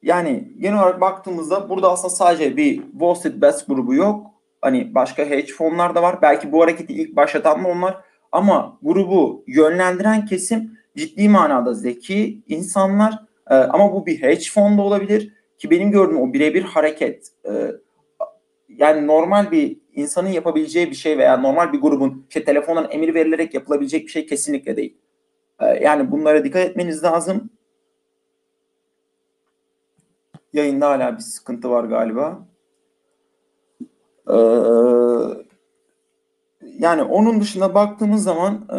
yani 0.03 0.53
genel 0.59 0.79
olarak 0.79 1.01
baktığımızda 1.01 1.71
burada 1.71 1.93
aslında 1.93 2.15
sadece 2.15 2.57
bir 2.57 2.83
Wall 2.91 3.15
Street 3.15 3.37
Best 3.37 3.67
grubu 3.67 3.95
yok. 3.95 4.32
Hani 4.63 4.95
başka 4.95 5.25
hedge 5.25 5.53
fonlar 5.53 5.95
da 5.95 6.03
var. 6.03 6.23
Belki 6.23 6.53
bu 6.53 6.63
hareketi 6.63 6.93
ilk 6.93 7.17
başlatan 7.17 7.65
da 7.65 7.69
onlar. 7.69 7.97
Ama 8.33 8.79
grubu 8.83 9.45
yönlendiren 9.47 10.27
kesim 10.27 10.79
ciddi 10.97 11.29
manada 11.29 11.75
zeki 11.75 12.43
insanlar. 12.49 13.19
Ee, 13.51 13.55
ama 13.55 13.93
bu 13.93 14.07
bir 14.07 14.23
hedge 14.23 14.45
fon 14.53 14.79
da 14.79 14.83
olabilir. 14.83 15.33
Ki 15.59 15.71
benim 15.71 15.91
gördüğüm 15.91 16.21
o 16.21 16.33
birebir 16.33 16.63
hareket 16.63 17.29
e, 17.45 17.73
yani 18.69 19.07
normal 19.07 19.51
bir 19.51 19.79
insanın 19.95 20.29
yapabileceği 20.29 20.91
bir 20.91 20.97
şey 20.97 21.19
veya 21.19 21.37
normal 21.37 21.73
bir 21.73 21.81
grubun 21.81 22.27
işte 22.29 22.45
telefondan 22.45 22.89
emir 22.91 23.15
verilerek 23.15 23.55
yapılabilecek 23.55 24.07
bir 24.07 24.11
şey 24.11 24.27
kesinlikle 24.27 24.77
değil. 24.77 24.97
Ee, 25.61 25.67
yani 25.67 26.11
bunlara 26.11 26.45
dikkat 26.45 26.63
etmeniz 26.67 27.05
lazım. 27.05 27.51
Yayında 30.53 30.89
hala 30.89 31.17
bir 31.17 31.23
sıkıntı 31.23 31.71
var 31.71 31.85
galiba. 31.85 32.52
Ee, 34.31 34.35
yani 36.79 37.03
onun 37.03 37.41
dışında 37.41 37.75
baktığımız 37.75 38.25
zaman 38.25 38.55
e, 38.55 38.79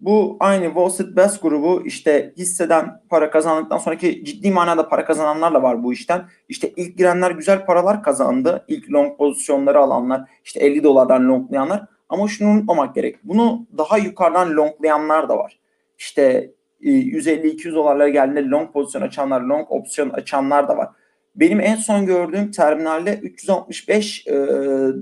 bu 0.00 0.36
aynı 0.40 0.64
Wall 0.64 0.88
Street 0.88 1.16
Best 1.16 1.42
grubu 1.42 1.82
işte 1.86 2.32
hisseden 2.36 3.02
para 3.10 3.30
kazandıktan 3.30 3.78
sonraki 3.78 4.24
ciddi 4.24 4.50
manada 4.50 4.88
para 4.88 5.04
kazananlar 5.04 5.54
da 5.54 5.62
var 5.62 5.82
bu 5.82 5.92
işten. 5.92 6.24
İşte 6.48 6.72
ilk 6.76 6.98
girenler 6.98 7.30
güzel 7.30 7.66
paralar 7.66 8.02
kazandı. 8.02 8.64
İlk 8.68 8.92
long 8.92 9.18
pozisyonları 9.18 9.78
alanlar 9.78 10.30
işte 10.44 10.60
50 10.60 10.82
dolardan 10.82 11.28
longlayanlar. 11.28 11.86
Ama 12.08 12.28
şunu 12.28 12.48
unutmamak 12.48 12.94
gerek. 12.94 13.16
Bunu 13.24 13.66
daha 13.78 13.98
yukarıdan 13.98 14.56
longlayanlar 14.56 15.28
da 15.28 15.38
var. 15.38 15.58
İşte 15.98 16.54
150-200 16.80 17.70
e, 17.70 17.74
dolarlara 17.74 18.08
geldiğinde 18.08 18.50
long 18.50 18.72
pozisyon 18.72 19.02
açanlar, 19.02 19.40
long 19.40 19.66
opsiyon 19.68 20.10
açanlar 20.10 20.68
da 20.68 20.76
var. 20.76 20.88
Benim 21.36 21.60
en 21.60 21.76
son 21.76 22.06
gördüğüm 22.06 22.50
terminalde 22.50 23.18
365 23.22 24.26
e, 24.26 24.32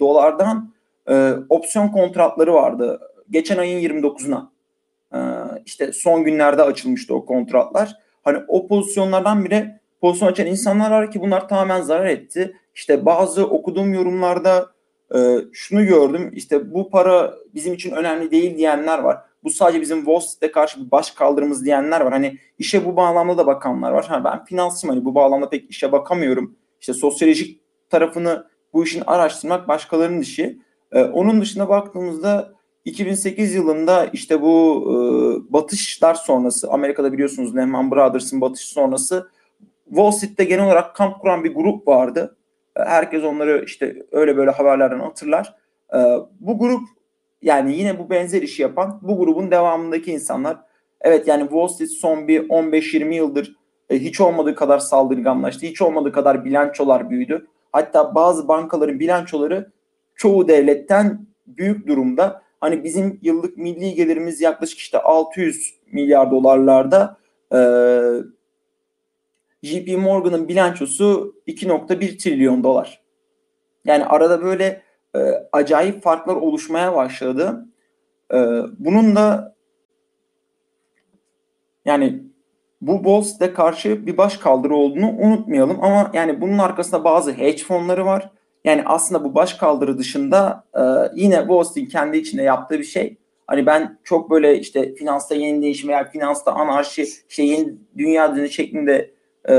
dolardan 0.01 0.73
e, 1.09 1.33
opsiyon 1.49 1.89
kontratları 1.89 2.55
vardı. 2.55 3.01
Geçen 3.31 3.59
ayın 3.59 3.81
29'una. 3.81 4.49
E, 5.15 5.19
işte 5.67 5.93
son 5.93 6.25
günlerde 6.25 6.63
açılmıştı 6.63 7.15
o 7.15 7.27
kontratlar. 7.27 7.97
Hani 8.25 8.39
o 8.49 8.69
pozisyonlardan 8.69 9.45
bile 9.45 9.81
pozisyon 10.01 10.29
açan 10.29 10.47
insanlar 10.47 10.91
var 10.91 11.11
ki 11.11 11.21
bunlar 11.21 11.49
tamamen 11.49 11.83
zarar 11.83 12.07
etti. 12.07 12.57
İşte 12.75 13.07
bazı 13.07 13.47
okuduğum 13.47 13.95
yorumlarda 13.95 14.71
e, 15.15 15.19
şunu 15.53 15.87
gördüm. 15.87 16.31
İşte 16.35 16.75
bu 16.75 16.91
para 16.91 17.35
bizim 17.55 17.75
için 17.75 17.91
önemli 17.91 18.31
değil 18.31 18.57
diyenler 18.57 18.99
var. 18.99 19.19
Bu 19.45 19.51
sadece 19.51 19.81
bizim 19.81 20.21
Street'e 20.21 20.53
karşı 20.53 20.87
bir 20.87 20.91
baş 20.91 21.11
kaldırımız 21.11 21.65
diyenler 21.65 22.01
var. 22.01 22.13
Hani 22.13 22.39
işe 22.59 22.85
bu 22.85 22.97
bağlamda 22.97 23.39
da 23.39 23.47
bakanlar 23.47 23.93
var. 23.93 24.07
Hani 24.09 24.25
ben 24.25 24.45
finansçıyım 24.45 24.95
hani 24.95 25.05
bu 25.05 25.15
bağlamda 25.15 25.49
pek 25.49 25.71
işe 25.71 25.93
bakamıyorum. 25.93 26.57
İşte 26.81 26.95
sosyolojik 26.95 27.61
tarafını 27.91 28.47
bu 28.73 28.85
işin 28.85 29.03
araştırmak 29.07 29.69
başkalarının 29.69 30.21
işi. 30.21 30.59
Ee, 30.93 31.03
onun 31.05 31.41
dışında 31.41 31.69
baktığımızda 31.69 32.53
2008 32.85 33.55
yılında 33.55 34.07
işte 34.07 34.43
bu 34.43 34.85
e, 34.89 35.53
batışlar 35.53 36.15
sonrası 36.15 36.71
Amerika'da 36.71 37.13
biliyorsunuz 37.13 37.57
Lehman 37.57 37.91
Brothers'ın 37.91 38.41
batışı 38.41 38.69
sonrası 38.69 39.31
Wall 39.89 40.11
Street'te 40.11 40.45
genel 40.45 40.67
olarak 40.67 40.97
kamp 40.97 41.21
kuran 41.21 41.45
bir 41.45 41.55
grup 41.55 41.89
vardı. 41.89 42.37
Herkes 42.77 43.25
onları 43.25 43.65
işte 43.67 44.07
öyle 44.13 44.37
böyle 44.37 44.51
haberlerden 44.51 45.01
hatırlar. 45.01 45.55
Ee, 45.95 45.99
bu 46.41 46.59
grup 46.59 46.83
yani 47.43 47.79
yine 47.79 47.99
bu 47.99 48.11
benzer 48.11 48.43
işi 48.43 48.63
yapan 48.63 48.99
bu 49.03 49.19
grubun 49.19 49.51
devamındaki 49.51 50.13
insanlar. 50.13 50.57
Evet 51.01 51.29
yani 51.29 51.43
Wall 51.43 51.69
Street 51.69 51.91
son 51.91 52.29
bir 52.29 52.49
15-20 52.49 53.15
yıldır 53.15 53.57
e, 53.91 53.99
hiç 53.99 54.21
olmadığı 54.21 54.55
kadar 54.55 54.79
saldırganlaştı. 54.79 55.67
Hiç 55.67 55.83
olmadığı 55.83 56.13
kadar 56.13 56.45
bilançolar 56.45 57.11
büyüdü. 57.11 57.47
Hatta 57.73 58.15
bazı 58.15 58.49
bankaların 58.49 59.01
bilançoları 59.01 59.73
çoğu 60.15 60.49
devletten 60.49 61.27
büyük 61.47 61.87
durumda. 61.87 62.43
Hani 62.61 62.85
bizim 62.85 63.19
yıllık 63.23 63.57
milli 63.59 63.95
gelirimiz 63.95 64.41
yaklaşık 64.41 64.79
işte 64.79 64.99
600 64.99 65.75
milyar 65.93 66.31
dolarlarda. 66.31 67.17
Ee, 67.55 67.59
JP 69.63 69.99
Morgan'ın 69.99 70.49
bilançosu 70.49 71.35
2.1 71.47 72.19
trilyon 72.19 72.65
dolar. 72.65 73.03
Yani 73.85 74.05
arada 74.05 74.43
böyle 74.43 74.83
e, 75.17 75.19
acayip 75.53 76.03
farklar 76.03 76.37
oluşmaya 76.37 76.95
başladı. 76.95 77.67
E, 78.35 78.37
bunun 78.79 79.17
da 79.17 79.55
yani 81.85 82.23
bu 82.81 83.25
Street'e 83.25 83.55
karşı 83.55 84.07
bir 84.07 84.17
baş 84.17 84.37
kaldırı 84.37 84.75
olduğunu 84.75 85.11
unutmayalım 85.11 85.85
ama 85.85 86.11
yani 86.15 86.41
bunun 86.41 86.59
arkasında 86.59 87.05
bazı 87.05 87.33
hedge 87.33 87.65
fonları 87.65 88.07
var. 88.07 88.31
Yani 88.65 88.83
aslında 88.87 89.25
bu 89.25 89.35
baş 89.35 89.55
kaldırı 89.55 89.99
dışında 89.99 90.65
e, 90.75 90.83
yine 91.15 91.37
Wall 91.37 91.87
kendi 91.87 92.17
içinde 92.17 92.43
yaptığı 92.43 92.79
bir 92.79 92.85
şey. 92.85 93.17
Hani 93.47 93.67
ben 93.67 93.99
çok 94.05 94.31
böyle 94.31 94.59
işte 94.59 94.95
finansta 94.95 95.35
yeni 95.35 95.63
değişim 95.63 95.89
veya 95.89 96.11
finansta 96.11 96.53
anarşi, 96.53 97.07
işte 97.29 97.43
yeni 97.43 97.75
dünya 97.99 98.33
düzeni 98.33 98.51
şeklinde 98.51 99.11
e, 99.49 99.55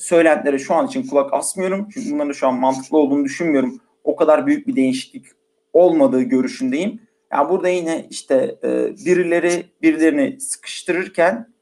söylentilere 0.00 0.58
şu 0.58 0.74
an 0.74 0.86
için 0.86 1.06
kulak 1.06 1.34
asmıyorum. 1.34 1.88
Çünkü 1.94 2.12
bunların 2.12 2.32
şu 2.32 2.48
an 2.48 2.54
mantıklı 2.54 2.98
olduğunu 2.98 3.24
düşünmüyorum 3.24 3.80
o 4.04 4.16
kadar 4.16 4.46
büyük 4.46 4.66
bir 4.66 4.76
değişiklik 4.76 5.26
olmadığı 5.72 6.22
görüşündeyim. 6.22 7.00
Yani 7.32 7.48
burada 7.48 7.68
yine 7.68 8.06
işte 8.10 8.56
e, 8.64 8.96
birileri 9.06 9.66
birilerini 9.82 10.40
sıkıştırırken 10.40 11.54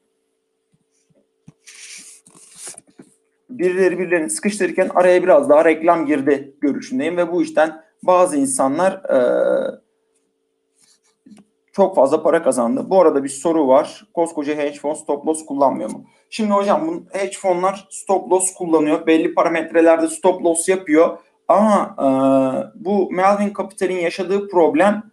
birileri 3.49 3.99
birilerini 3.99 4.29
sıkıştırırken 4.29 4.89
araya 4.95 5.23
biraz 5.23 5.49
daha 5.49 5.65
reklam 5.65 6.05
girdi 6.05 6.55
görüşündeyim 6.61 7.17
ve 7.17 7.31
bu 7.31 7.41
işten 7.41 7.83
bazı 8.03 8.37
insanlar 8.37 8.91
e, 8.91 9.19
çok 11.71 11.95
fazla 11.95 12.23
para 12.23 12.43
kazandı. 12.43 12.89
Bu 12.89 13.01
arada 13.01 13.23
bir 13.23 13.29
soru 13.29 13.67
var. 13.67 14.07
Koskoca 14.13 14.55
hedge 14.55 14.79
fon 14.79 14.93
stop 14.93 15.27
loss 15.27 15.45
kullanmıyor 15.45 15.89
mu? 15.89 16.05
Şimdi 16.29 16.51
hocam 16.51 16.87
bu 16.87 17.17
hedge 17.17 17.37
fonlar 17.37 17.87
stop 17.89 18.31
loss 18.31 18.53
kullanıyor. 18.53 19.07
Belli 19.07 19.33
parametrelerde 19.33 20.07
stop 20.07 20.43
loss 20.43 20.69
yapıyor. 20.69 21.17
Ama 21.47 21.95
e, 21.99 22.05
bu 22.85 23.11
Melvin 23.11 23.53
Capital'in 23.57 23.99
yaşadığı 23.99 24.47
problem 24.47 25.03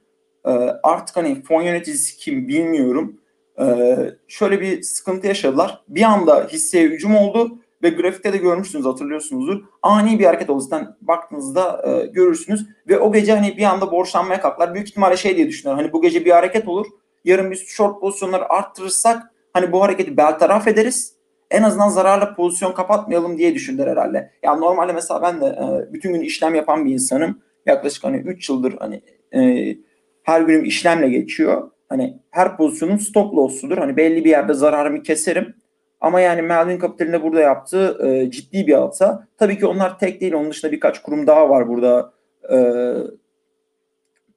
e, 0.45 0.51
artık 0.83 1.17
hani 1.17 1.43
fon 1.43 1.63
yöneticisi 1.63 2.17
kim 2.17 2.49
bilmiyorum. 2.49 3.21
E, 3.61 3.97
şöyle 4.29 4.61
bir 4.61 4.83
sıkıntı 4.83 5.27
yaşadılar. 5.27 5.83
Bir 5.89 6.03
anda 6.03 6.47
hisseye 6.53 6.89
hücum 6.89 7.17
oldu 7.17 7.59
ve 7.83 7.89
grafikte 7.89 8.33
de 8.33 8.37
görmüşsünüz 8.37 8.85
hatırlıyorsunuzdur. 8.85 9.63
Ani 9.83 10.19
bir 10.19 10.25
hareket 10.25 10.51
oldu. 10.51 10.61
Zaten 10.61 10.97
baktığınızda 11.01 11.83
e, 11.87 12.07
görürsünüz. 12.07 12.67
Ve 12.89 12.99
o 12.99 13.13
gece 13.13 13.33
hani 13.33 13.57
bir 13.57 13.63
anda 13.63 13.93
borçlanmaya 13.93 14.41
kalktılar. 14.41 14.75
Büyük 14.75 14.89
ihtimalle 14.89 15.17
şey 15.17 15.37
diye 15.37 15.49
düşünüyorlar. 15.49 15.85
Hani 15.85 15.93
bu 15.93 16.03
gece 16.03 16.25
bir 16.25 16.31
hareket 16.31 16.69
olur. 16.69 16.87
Yarın 17.25 17.51
biz 17.51 17.67
short 17.67 18.01
pozisyonları 18.01 18.53
arttırırsak 18.53 19.35
hani 19.53 19.73
bu 19.73 19.83
hareketi 19.83 20.17
beltaraf 20.17 20.69
ederiz 20.69 21.20
en 21.51 21.63
azından 21.63 21.89
zararla 21.89 22.35
pozisyon 22.35 22.73
kapatmayalım 22.73 23.39
diye 23.39 23.55
düşündüler 23.55 23.87
herhalde. 23.87 24.31
Yani 24.43 24.61
normalde 24.61 24.93
mesela 24.93 25.23
ben 25.23 25.41
de 25.41 25.47
e, 25.47 25.93
bütün 25.93 26.13
gün 26.13 26.21
işlem 26.21 26.55
yapan 26.55 26.85
bir 26.85 26.93
insanım. 26.93 27.43
Yaklaşık 27.67 28.05
hani 28.05 28.17
3 28.17 28.49
yıldır 28.49 28.75
hani 28.79 29.03
e, 29.35 29.77
her 30.23 30.41
günüm 30.41 30.65
işlemle 30.65 31.09
geçiyor. 31.09 31.71
Hani 31.89 32.19
her 32.31 32.57
pozisyonum 32.57 33.01
stop 33.01 33.35
loss'udur. 33.35 33.79
Hani 33.79 33.97
belli 33.97 34.25
bir 34.25 34.31
yerde 34.31 34.55
zararımı 34.55 35.03
keserim. 35.03 35.55
Ama 36.01 36.21
yani 36.21 36.43
Melvin 36.43 36.81
Capital'in 36.81 37.13
de 37.13 37.23
burada 37.23 37.41
yaptığı 37.41 38.07
e, 38.07 38.31
ciddi 38.31 38.67
bir 38.67 38.75
hata. 38.75 39.29
Tabii 39.37 39.59
ki 39.59 39.67
onlar 39.67 39.99
tek 39.99 40.21
değil. 40.21 40.33
Onun 40.33 40.51
dışında 40.51 40.73
birkaç 40.73 41.03
kurum 41.03 41.27
daha 41.27 41.49
var 41.49 41.69
burada 41.69 42.13
e, 42.53 42.59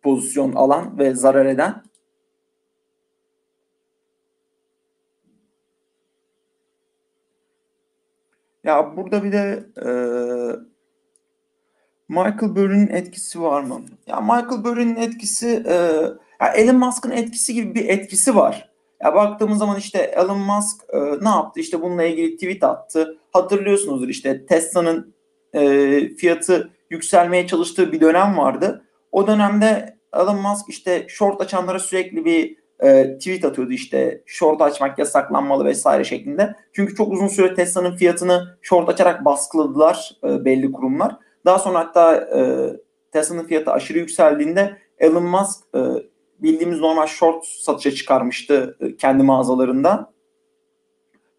pozisyon 0.02 0.54
alan 0.54 1.00
ve 1.00 1.16
zarar 1.16 1.46
eden. 1.46 1.84
Ya 8.64 8.98
burada 8.98 9.24
bir 9.24 9.32
de 9.32 9.66
e, 9.78 9.90
Michael 12.10 12.56
Burry'nin 12.56 12.88
etkisi 12.88 13.42
var 13.42 13.62
mı? 13.62 13.82
Ya 14.08 14.22
Michael 14.22 14.64
Burry'nin 14.64 14.96
etkisi 14.96 15.64
e, 15.68 15.74
ya 16.42 16.48
Elon 16.56 16.76
Musk'ın 16.76 17.12
etkisi 17.12 17.54
gibi 17.54 17.76
bir 17.76 17.90
etkisi 17.90 18.36
var. 18.36 18.74
Ya 19.04 19.16
baktığımız 19.16 19.58
zaman 19.58 19.78
işte 19.78 20.00
Elon 20.00 20.40
Musk 20.40 20.82
e, 20.94 20.98
ne 21.22 21.30
yaptı? 21.30 21.60
İşte 21.60 21.82
bununla 21.82 22.04
ilgili 22.04 22.36
tweet 22.36 22.64
attı. 22.64 23.18
Hatırlıyorsunuzdur 23.34 24.08
işte 24.08 24.46
Tesla'nın 24.46 25.14
e, 25.54 26.16
fiyatı 26.16 26.70
yükselmeye 26.90 27.48
çalıştığı 27.48 27.92
bir 27.92 28.02
dönem 28.02 28.38
vardı. 28.38 28.86
O 29.12 29.28
dönemde 29.28 29.98
Elon 30.14 30.42
Musk 30.42 30.70
işte 30.70 31.06
short 31.10 31.42
açanlara 31.42 31.80
sürekli 31.80 32.26
bir 32.26 32.63
e, 32.80 33.18
tweet 33.18 33.46
atıyordu 33.46 33.72
işte 33.72 34.24
short 34.26 34.62
açmak 34.62 35.00
yasaklanmalı 35.00 35.66
vesaire 35.66 36.04
şeklinde. 36.04 36.56
Çünkü 36.74 36.96
çok 36.96 37.14
uzun 37.14 37.28
süre 37.28 37.54
Tesla'nın 37.54 37.96
fiyatını 37.96 38.58
short 38.62 38.90
açarak 38.90 39.26
baskıladılar 39.26 40.12
e, 40.24 40.46
belli 40.46 40.72
kurumlar. 40.72 41.16
Daha 41.46 41.60
sonra 41.60 41.80
hatta 41.80 42.16
e, 42.16 42.40
Tesla'nın 43.12 43.44
fiyatı 43.44 43.72
aşırı 43.72 43.98
yükseldiğinde 43.98 44.78
Elon 44.98 45.26
Musk 45.26 45.60
e, 45.76 45.80
bildiğimiz 46.40 46.80
normal 46.80 47.08
short 47.08 47.46
satışa 47.46 47.92
çıkarmıştı 47.92 48.78
e, 48.80 48.96
kendi 48.98 49.24
mağazalarında. 49.24 50.14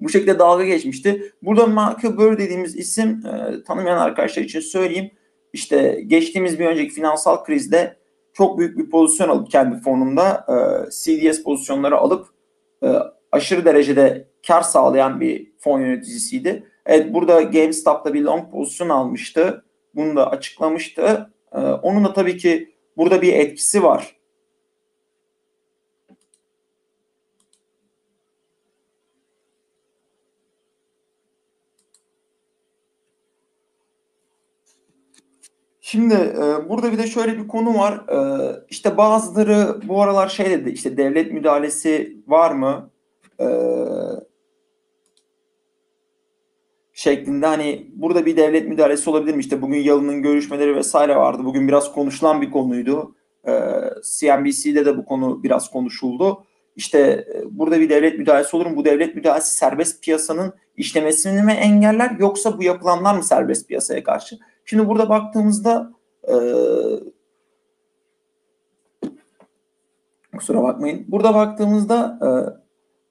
Bu 0.00 0.08
şekilde 0.08 0.38
dalga 0.38 0.64
geçmişti. 0.64 1.32
Burada 1.42 1.66
Michael 1.66 2.16
Burry 2.16 2.38
dediğimiz 2.38 2.76
isim 2.76 3.26
e, 3.26 3.62
tanımayan 3.62 3.98
arkadaşlar 3.98 4.42
için 4.42 4.60
söyleyeyim. 4.60 5.10
İşte 5.52 6.00
geçtiğimiz 6.06 6.58
bir 6.58 6.66
önceki 6.66 6.94
finansal 6.94 7.44
krizde 7.44 7.96
çok 8.34 8.58
büyük 8.58 8.78
bir 8.78 8.90
pozisyon 8.90 9.28
alıp 9.28 9.50
kendi 9.50 9.80
fonunda 9.80 10.46
e, 10.48 10.54
CDS 10.90 11.42
pozisyonları 11.42 11.96
alıp 11.96 12.26
e, 12.82 12.88
aşırı 13.32 13.64
derecede 13.64 14.28
kar 14.46 14.62
sağlayan 14.62 15.20
bir 15.20 15.52
fon 15.58 15.80
yöneticisiydi. 15.80 16.64
Evet 16.86 17.14
burada 17.14 17.42
GameStop'ta 17.42 18.14
bir 18.14 18.22
long 18.22 18.50
pozisyon 18.50 18.88
almıştı. 18.88 19.64
Bunu 19.94 20.16
da 20.16 20.30
açıklamıştı. 20.30 21.30
E, 21.52 21.58
onun 21.58 22.04
da 22.04 22.12
tabii 22.12 22.36
ki 22.36 22.74
burada 22.96 23.22
bir 23.22 23.32
etkisi 23.32 23.82
var. 23.82 24.16
Şimdi 35.94 36.14
e, 36.14 36.68
burada 36.68 36.92
bir 36.92 36.98
de 36.98 37.06
şöyle 37.06 37.38
bir 37.38 37.48
konu 37.48 37.78
var. 37.78 37.92
E, 37.92 38.18
işte 38.70 38.96
bazıları 38.96 39.80
bu 39.88 40.02
aralar 40.02 40.28
şey 40.28 40.50
dedi 40.50 40.70
işte 40.70 40.96
devlet 40.96 41.32
müdahalesi 41.32 42.16
var 42.26 42.50
mı? 42.50 42.90
E, 43.40 43.46
şeklinde 46.92 47.46
hani 47.46 47.86
burada 47.94 48.26
bir 48.26 48.36
devlet 48.36 48.68
müdahalesi 48.68 49.10
olabilir 49.10 49.34
mi? 49.34 49.40
İşte 49.40 49.62
bugün 49.62 49.78
Yalın'ın 49.78 50.22
görüşmeleri 50.22 50.76
vesaire 50.76 51.16
vardı. 51.16 51.44
Bugün 51.44 51.68
biraz 51.68 51.92
konuşulan 51.92 52.42
bir 52.42 52.50
konuydu. 52.50 53.14
E, 53.46 53.52
CNBC'de 54.18 54.86
de 54.86 54.96
bu 54.96 55.04
konu 55.04 55.42
biraz 55.42 55.70
konuşuldu. 55.70 56.44
İşte 56.76 56.98
e, 57.34 57.58
burada 57.58 57.80
bir 57.80 57.88
devlet 57.88 58.18
müdahalesi 58.18 58.56
olur 58.56 58.66
mu? 58.66 58.76
Bu 58.76 58.84
devlet 58.84 59.16
müdahalesi 59.16 59.56
serbest 59.56 60.04
piyasanın 60.04 60.54
işlemesini 60.76 61.42
mi 61.42 61.52
engeller 61.52 62.10
yoksa 62.18 62.58
bu 62.58 62.62
yapılanlar 62.62 63.14
mı 63.14 63.22
serbest 63.24 63.68
piyasaya 63.68 64.04
karşı? 64.04 64.38
Şimdi 64.64 64.88
burada 64.88 65.08
baktığımızda 65.08 65.92
e, 66.28 66.34
kusura 70.36 70.62
bakmayın. 70.62 71.04
Burada 71.08 71.34
baktığımızda 71.34 72.18
e, 72.22 72.28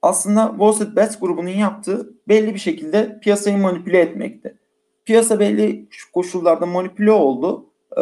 aslında 0.01 0.47
Wall 0.49 0.71
Street 0.71 0.95
Bets 0.95 1.19
grubunun 1.19 1.49
yaptığı 1.49 2.09
belli 2.27 2.53
bir 2.53 2.59
şekilde 2.59 3.19
piyasayı 3.19 3.57
manipüle 3.57 3.99
etmekti. 3.99 4.57
Piyasa 5.05 5.39
belli 5.39 5.87
koşullarda 6.13 6.65
manipüle 6.65 7.11
oldu. 7.11 7.65
E, 7.97 8.01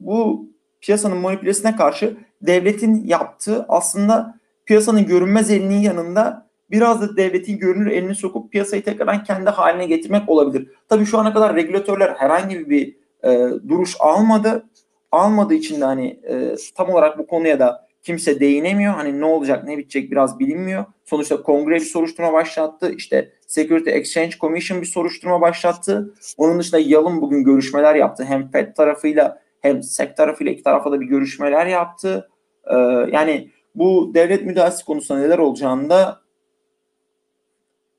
bu 0.00 0.48
piyasanın 0.80 1.16
manipülesine 1.16 1.76
karşı 1.76 2.16
devletin 2.42 3.06
yaptığı 3.06 3.66
aslında 3.68 4.40
piyasanın 4.64 5.06
görünmez 5.06 5.50
elinin 5.50 5.80
yanında 5.80 6.49
biraz 6.70 7.02
da 7.02 7.16
devletin 7.16 7.58
görünür 7.58 7.90
elini 7.90 8.14
sokup 8.14 8.52
piyasayı 8.52 8.84
tekrardan 8.84 9.24
kendi 9.24 9.50
haline 9.50 9.86
getirmek 9.86 10.28
olabilir. 10.28 10.68
Tabii 10.88 11.06
şu 11.06 11.18
ana 11.18 11.32
kadar 11.32 11.56
regülatörler 11.56 12.14
herhangi 12.18 12.70
bir 12.70 12.96
e, 13.24 13.48
duruş 13.68 13.96
almadı. 14.00 14.64
Almadığı 15.12 15.54
için 15.54 15.80
de 15.80 15.84
hani 15.84 16.20
e, 16.28 16.54
tam 16.76 16.90
olarak 16.90 17.18
bu 17.18 17.26
konuya 17.26 17.58
da 17.58 17.88
kimse 18.02 18.40
değinemiyor. 18.40 18.94
Hani 18.94 19.20
ne 19.20 19.24
olacak 19.24 19.64
ne 19.64 19.78
bitecek 19.78 20.10
biraz 20.10 20.38
bilinmiyor. 20.38 20.84
Sonuçta 21.04 21.42
kongre 21.42 21.74
bir 21.74 21.80
soruşturma 21.80 22.32
başlattı. 22.32 22.92
İşte 22.96 23.32
Security 23.46 23.90
Exchange 23.90 24.30
Commission 24.40 24.80
bir 24.80 24.86
soruşturma 24.86 25.40
başlattı. 25.40 26.14
Onun 26.36 26.58
dışında 26.58 26.80
Yalın 26.80 27.20
bugün 27.20 27.44
görüşmeler 27.44 27.94
yaptı. 27.94 28.24
Hem 28.24 28.50
FED 28.50 28.74
tarafıyla 28.74 29.42
hem 29.60 29.82
SEC 29.82 30.14
tarafıyla 30.14 30.52
iki 30.52 30.62
tarafa 30.62 30.92
da 30.92 31.00
bir 31.00 31.06
görüşmeler 31.06 31.66
yaptı. 31.66 32.30
Ee, 32.66 32.76
yani 33.12 33.50
bu 33.74 34.10
devlet 34.14 34.46
müdahalesi 34.46 34.84
konusunda 34.84 35.20
neler 35.20 35.38
olacağını 35.38 35.90
da 35.90 36.19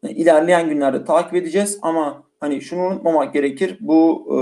ilerleyen 0.10 0.70
günlerde 0.70 1.06
takip 1.06 1.36
edeceğiz 1.36 1.80
ama 1.82 2.24
hani 2.40 2.62
şunu 2.62 2.82
unutmamak 2.82 3.34
gerekir. 3.34 3.78
Bu 3.80 4.28
e, 4.30 4.38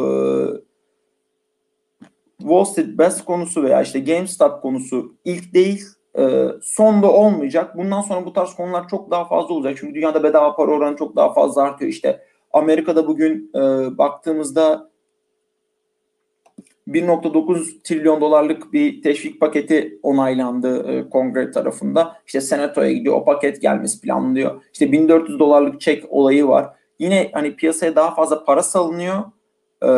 Wall 2.37 2.63
Street 2.63 2.97
Best 2.97 3.25
konusu 3.25 3.63
veya 3.63 3.81
işte 3.81 3.99
GameStop 3.99 4.61
konusu 4.61 5.15
ilk 5.25 5.53
değil 5.53 5.85
e, 6.17 6.47
son 6.61 7.03
da 7.03 7.11
olmayacak. 7.11 7.77
Bundan 7.77 8.01
sonra 8.01 8.25
bu 8.25 8.33
tarz 8.33 8.53
konular 8.53 8.87
çok 8.87 9.11
daha 9.11 9.25
fazla 9.25 9.53
olacak. 9.53 9.77
Çünkü 9.79 9.95
dünyada 9.95 10.23
bedava 10.23 10.55
para 10.55 10.71
oranı 10.71 10.97
çok 10.97 11.15
daha 11.15 11.33
fazla 11.33 11.61
artıyor. 11.61 11.91
İşte 11.91 12.21
Amerika'da 12.51 13.07
bugün 13.07 13.51
e, 13.55 13.59
baktığımızda 13.97 14.88
1.9 16.89 17.83
trilyon 17.83 18.21
dolarlık 18.21 18.73
bir 18.73 19.01
teşvik 19.01 19.39
paketi 19.39 19.99
onaylandı 20.03 20.91
e, 20.91 21.09
kongre 21.09 21.51
tarafında. 21.51 22.15
İşte 22.25 22.41
senatoya 22.41 22.91
gidiyor 22.91 23.15
o 23.15 23.25
paket 23.25 23.61
gelmesi 23.61 24.01
planlanıyor. 24.01 24.63
İşte 24.73 24.91
1400 24.91 25.39
dolarlık 25.39 25.81
çek 25.81 26.05
olayı 26.09 26.47
var. 26.47 26.69
Yine 26.99 27.29
hani 27.33 27.55
piyasaya 27.55 27.95
daha 27.95 28.15
fazla 28.15 28.45
para 28.45 28.63
salınıyor. 28.63 29.23
Ee, 29.83 29.89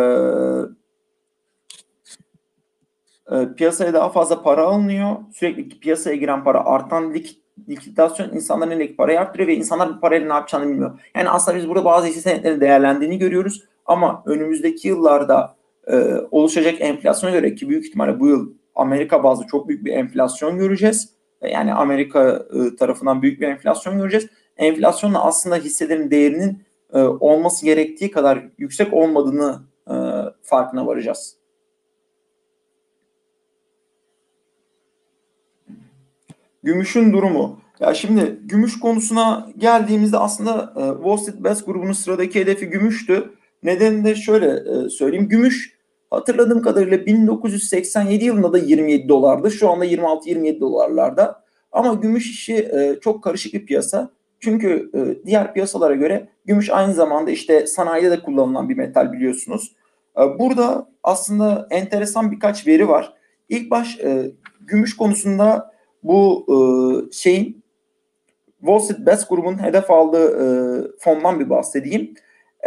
e, 3.31 3.53
piyasaya 3.57 3.93
daha 3.93 4.09
fazla 4.09 4.41
para 4.43 4.63
alınıyor. 4.63 5.15
Sürekli 5.33 5.79
piyasaya 5.79 6.15
giren 6.15 6.43
para 6.43 6.65
artan 6.65 7.13
lik, 7.13 7.41
likidasyon 7.69 8.29
insanların 8.29 8.71
elindeki 8.71 8.95
parayı 8.95 9.19
arttırıyor 9.19 9.47
ve 9.47 9.55
insanlar 9.55 9.95
bu 9.95 9.99
parayla 9.99 10.27
ne 10.27 10.33
yapacağını 10.33 10.69
bilmiyor. 10.69 10.99
Yani 11.15 11.29
aslında 11.29 11.57
biz 11.57 11.69
burada 11.69 11.85
bazı 11.85 12.07
hisse 12.07 12.21
senetlerin 12.21 12.61
değerlendiğini 12.61 13.17
görüyoruz 13.17 13.63
ama 13.85 14.23
önümüzdeki 14.25 14.87
yıllarda 14.87 15.60
e, 15.87 16.15
oluşacak 16.31 16.81
enflasyona 16.81 17.35
göre 17.35 17.55
ki 17.55 17.69
büyük 17.69 17.85
ihtimalle 17.85 18.19
bu 18.19 18.27
yıl 18.27 18.53
Amerika 18.75 19.23
bazlı 19.23 19.47
çok 19.47 19.67
büyük 19.67 19.85
bir 19.85 19.93
enflasyon 19.93 20.57
göreceğiz. 20.57 21.09
Yani 21.41 21.73
Amerika 21.73 22.45
e, 22.53 22.75
tarafından 22.75 23.21
büyük 23.21 23.41
bir 23.41 23.47
enflasyon 23.47 23.97
göreceğiz. 23.97 24.27
Enflasyonla 24.57 25.23
aslında 25.23 25.55
hisselerin 25.55 26.11
değerinin 26.11 26.63
e, 26.93 26.99
olması 26.99 27.65
gerektiği 27.65 28.11
kadar 28.11 28.47
yüksek 28.57 28.93
olmadığını 28.93 29.61
e, 29.87 29.95
farkına 30.43 30.87
varacağız. 30.87 31.35
Gümüşün 36.63 37.13
durumu. 37.13 37.61
Ya 37.79 37.93
şimdi 37.93 38.39
gümüş 38.45 38.79
konusuna 38.79 39.49
geldiğimizde 39.57 40.17
aslında 40.17 40.73
e, 40.75 40.81
Wall 40.95 41.17
Street 41.17 41.43
Bets 41.43 41.65
grubunun 41.65 41.91
sıradaki 41.91 42.39
hedefi 42.39 42.65
gümüştü. 42.65 43.29
Nedeni 43.63 44.03
de 44.03 44.15
şöyle 44.15 44.47
e, 44.47 44.89
söyleyeyim. 44.89 45.29
Gümüş 45.29 45.77
hatırladığım 46.09 46.61
kadarıyla 46.61 47.05
1987 47.05 48.25
yılında 48.25 48.53
da 48.53 48.57
27 48.57 49.09
dolardı. 49.09 49.51
Şu 49.51 49.69
anda 49.69 49.85
26-27 49.85 50.59
dolarlarda. 50.59 51.43
Ama 51.71 51.93
gümüş 51.93 52.29
işi 52.29 52.55
e, 52.55 52.99
çok 53.01 53.23
karışık 53.23 53.53
bir 53.53 53.65
piyasa. 53.65 54.11
Çünkü 54.39 54.91
e, 54.95 55.25
diğer 55.25 55.53
piyasalara 55.53 55.95
göre 55.95 56.29
gümüş 56.45 56.69
aynı 56.69 56.93
zamanda 56.93 57.31
işte 57.31 57.67
sanayide 57.67 58.11
de 58.11 58.19
kullanılan 58.19 58.69
bir 58.69 58.77
metal 58.77 59.13
biliyorsunuz. 59.13 59.75
Burada 60.39 60.87
aslında 61.03 61.67
enteresan 61.69 62.31
birkaç 62.31 62.67
veri 62.67 62.87
var. 62.89 63.13
İlk 63.49 63.71
baş 63.71 63.99
gümüş 64.59 64.97
konusunda 64.97 65.71
bu 66.03 66.45
şeyin 67.13 67.63
Wall 68.59 68.79
Street 68.79 69.05
Bets 69.05 69.27
grubunun 69.27 69.63
hedef 69.63 69.91
aldığı 69.91 70.97
fondan 70.99 71.39
bir 71.39 71.49
bahsedeyim. 71.49 72.13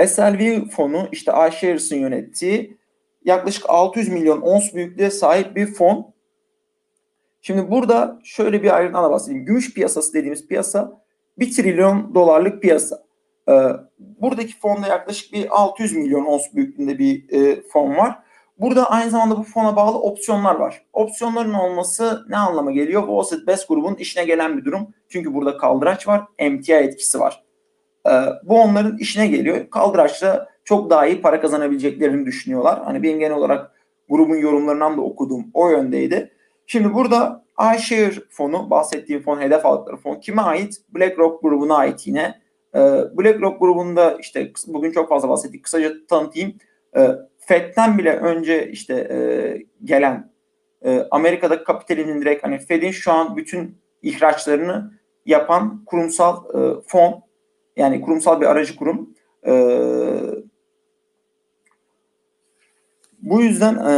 SLV 0.06 0.68
fonu 0.68 1.08
işte 1.12 1.32
iShares'ın 1.48 1.96
yönettiği 1.96 2.78
yaklaşık 3.24 3.64
600 3.68 4.08
milyon 4.08 4.40
ons 4.40 4.74
büyüklüğe 4.74 5.10
sahip 5.10 5.56
bir 5.56 5.66
fon. 5.66 6.14
Şimdi 7.40 7.70
burada 7.70 8.20
şöyle 8.24 8.62
bir 8.62 8.76
ayrıntıdan 8.76 9.10
bahsedeyim. 9.10 9.44
Gümüş 9.44 9.74
piyasası 9.74 10.14
dediğimiz 10.14 10.46
piyasa 10.46 11.00
1 11.38 11.52
trilyon 11.56 12.14
dolarlık 12.14 12.62
piyasa. 12.62 13.04
Ee, 13.48 13.52
buradaki 13.98 14.58
fonda 14.58 14.86
yaklaşık 14.86 15.32
bir 15.32 15.46
600 15.60 15.96
milyon 15.96 16.24
ons 16.24 16.42
büyüklüğünde 16.54 16.98
bir 16.98 17.32
e, 17.32 17.62
fon 17.62 17.96
var. 17.96 18.18
Burada 18.58 18.90
aynı 18.90 19.10
zamanda 19.10 19.36
bu 19.36 19.42
fona 19.42 19.76
bağlı 19.76 19.98
opsiyonlar 19.98 20.54
var. 20.54 20.82
Opsiyonların 20.92 21.52
olması 21.52 22.24
ne 22.28 22.36
anlama 22.36 22.72
geliyor? 22.72 23.02
Wall 23.02 23.22
Street 23.22 23.46
Best 23.46 23.68
grubun 23.68 23.94
işine 23.94 24.24
gelen 24.24 24.58
bir 24.58 24.64
durum. 24.64 24.94
Çünkü 25.08 25.34
burada 25.34 25.56
kaldıraç 25.56 26.08
var, 26.08 26.22
MTI 26.50 26.72
etkisi 26.72 27.20
var. 27.20 27.43
Ee, 28.08 28.10
bu 28.42 28.60
onların 28.60 28.98
işine 28.98 29.26
geliyor. 29.26 29.70
Kaldıraçla 29.70 30.48
çok 30.64 30.90
daha 30.90 31.06
iyi 31.06 31.22
para 31.22 31.40
kazanabileceklerini 31.40 32.26
düşünüyorlar. 32.26 32.84
Hani 32.84 33.02
benim 33.02 33.18
genel 33.18 33.36
olarak 33.36 33.70
grubun 34.08 34.36
yorumlarından 34.36 34.96
da 34.96 35.00
okuduğum 35.00 35.46
o 35.54 35.68
yöndeydi. 35.68 36.30
Şimdi 36.66 36.94
burada 36.94 37.44
iShare 37.76 38.14
fonu, 38.30 38.70
bahsettiğim 38.70 39.22
fon, 39.22 39.40
hedef 39.40 39.66
aldıkları 39.66 39.96
fon 39.96 40.20
kime 40.20 40.42
ait? 40.42 40.80
BlackRock 40.94 41.42
grubuna 41.42 41.76
ait 41.76 42.06
yine. 42.06 42.40
Ee, 42.74 42.78
BlackRock 43.18 43.60
grubunda 43.60 44.16
işte 44.20 44.52
bugün 44.66 44.92
çok 44.92 45.08
fazla 45.08 45.28
bahsettik. 45.28 45.64
Kısaca 45.64 45.92
tanıtayım. 46.08 46.54
Ee, 46.96 47.08
Fed'den 47.38 47.98
bile 47.98 48.16
önce 48.16 48.70
işte 48.70 48.94
e, 48.94 49.16
gelen 49.84 50.32
e, 50.84 51.06
Amerika'da 51.10 51.64
kapitalinin 51.64 52.20
direkt 52.20 52.44
hani 52.44 52.58
Fed'in 52.58 52.90
şu 52.90 53.12
an 53.12 53.36
bütün 53.36 53.78
ihraçlarını 54.02 54.92
yapan 55.26 55.84
kurumsal 55.84 56.44
e, 56.54 56.80
fon 56.86 57.22
yani 57.76 58.00
kurumsal 58.00 58.40
bir 58.40 58.46
aracı 58.46 58.76
kurum. 58.76 59.14
E, 59.46 59.52
bu 63.22 63.42
yüzden 63.42 63.74
e, 63.74 63.94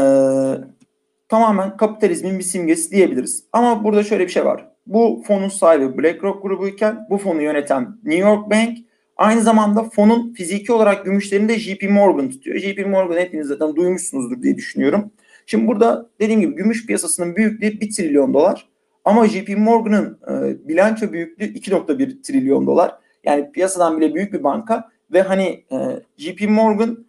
tamamen 1.28 1.76
kapitalizmin 1.76 2.38
bir 2.38 2.44
simgesi 2.44 2.90
diyebiliriz. 2.90 3.44
Ama 3.52 3.84
burada 3.84 4.02
şöyle 4.02 4.24
bir 4.24 4.32
şey 4.32 4.44
var. 4.44 4.68
Bu 4.86 5.22
fonun 5.26 5.48
sahibi 5.48 5.98
BlackRock 5.98 6.42
grubuyken 6.42 7.06
bu 7.10 7.18
fonu 7.18 7.42
yöneten 7.42 7.98
New 8.04 8.28
York 8.28 8.50
Bank 8.50 8.78
aynı 9.16 9.40
zamanda 9.40 9.82
fonun 9.82 10.32
fiziki 10.34 10.72
olarak 10.72 11.04
gümüşlerini 11.04 11.48
de 11.48 11.58
JP 11.58 11.90
Morgan 11.90 12.30
tutuyor. 12.30 12.58
JP 12.58 12.86
Morgan 12.86 13.16
hepiniz 13.16 13.46
zaten 13.46 13.76
duymuşsunuzdur 13.76 14.42
diye 14.42 14.56
düşünüyorum. 14.56 15.10
Şimdi 15.46 15.66
burada 15.66 16.10
dediğim 16.20 16.40
gibi 16.40 16.54
gümüş 16.54 16.86
piyasasının 16.86 17.36
büyüklüğü 17.36 17.80
1 17.80 17.92
trilyon 17.92 18.34
dolar. 18.34 18.68
Ama 19.04 19.28
JP 19.28 19.58
Morgan'ın 19.58 20.18
e, 20.30 20.68
bilanço 20.68 21.12
büyüklüğü 21.12 21.44
2.1 21.44 22.22
trilyon 22.22 22.66
dolar. 22.66 22.98
Yani 23.26 23.52
piyasadan 23.52 24.00
bile 24.00 24.14
büyük 24.14 24.32
bir 24.32 24.44
banka 24.44 24.90
ve 25.12 25.22
hani 25.22 25.64
e, 25.72 25.76
JP 26.16 26.48
Morgan 26.48 27.06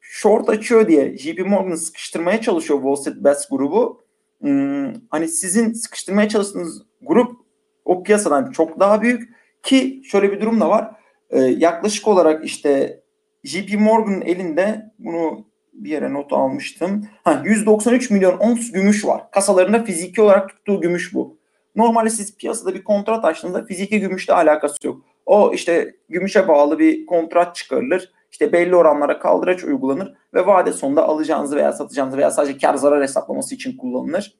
short 0.00 0.48
açıyor 0.48 0.88
diye 0.88 1.18
JP 1.18 1.46
Morgan'ı 1.46 1.76
sıkıştırmaya 1.76 2.40
çalışıyor 2.40 2.80
Wall 2.80 2.96
Street 2.96 3.24
Bets 3.24 3.48
grubu. 3.48 4.02
Hmm, 4.40 4.92
hani 5.10 5.28
sizin 5.28 5.72
sıkıştırmaya 5.72 6.28
çalıştığınız 6.28 6.82
grup 7.02 7.36
o 7.84 8.02
piyasadan 8.02 8.50
çok 8.50 8.80
daha 8.80 9.02
büyük 9.02 9.34
ki 9.62 10.02
şöyle 10.04 10.32
bir 10.32 10.40
durum 10.40 10.60
da 10.60 10.68
var. 10.68 10.90
Ee, 11.30 11.40
yaklaşık 11.40 12.08
olarak 12.08 12.44
işte 12.44 13.02
JP 13.44 13.80
Morgan'ın 13.80 14.20
elinde 14.20 14.92
bunu 14.98 15.46
bir 15.72 15.90
yere 15.90 16.12
not 16.12 16.32
almıştım. 16.32 17.08
Ha, 17.24 17.42
193 17.44 18.10
milyon 18.10 18.38
ons 18.38 18.72
gümüş 18.72 19.04
var. 19.04 19.30
Kasalarında 19.30 19.84
fiziki 19.84 20.22
olarak 20.22 20.48
tuttuğu 20.48 20.80
gümüş 20.80 21.14
bu. 21.14 21.38
Normalde 21.76 22.10
siz 22.10 22.36
piyasada 22.36 22.74
bir 22.74 22.84
kontrat 22.84 23.24
açtığınızda 23.24 23.64
fiziki 23.64 24.00
gümüşle 24.00 24.34
alakası 24.34 24.86
yok. 24.86 25.04
O 25.30 25.52
işte 25.54 25.94
gümüşe 26.08 26.48
bağlı 26.48 26.78
bir 26.78 27.06
kontrat 27.06 27.54
çıkarılır. 27.54 28.12
İşte 28.30 28.52
belli 28.52 28.76
oranlara 28.76 29.18
kaldıraç 29.18 29.64
uygulanır 29.64 30.14
ve 30.34 30.46
vade 30.46 30.72
sonunda 30.72 31.04
alacağınızı 31.04 31.56
veya 31.56 31.72
satacağınızı 31.72 32.16
veya 32.16 32.30
sadece 32.30 32.58
kar 32.58 32.74
zarar 32.74 33.02
hesaplaması 33.02 33.54
için 33.54 33.76
kullanılır. 33.76 34.38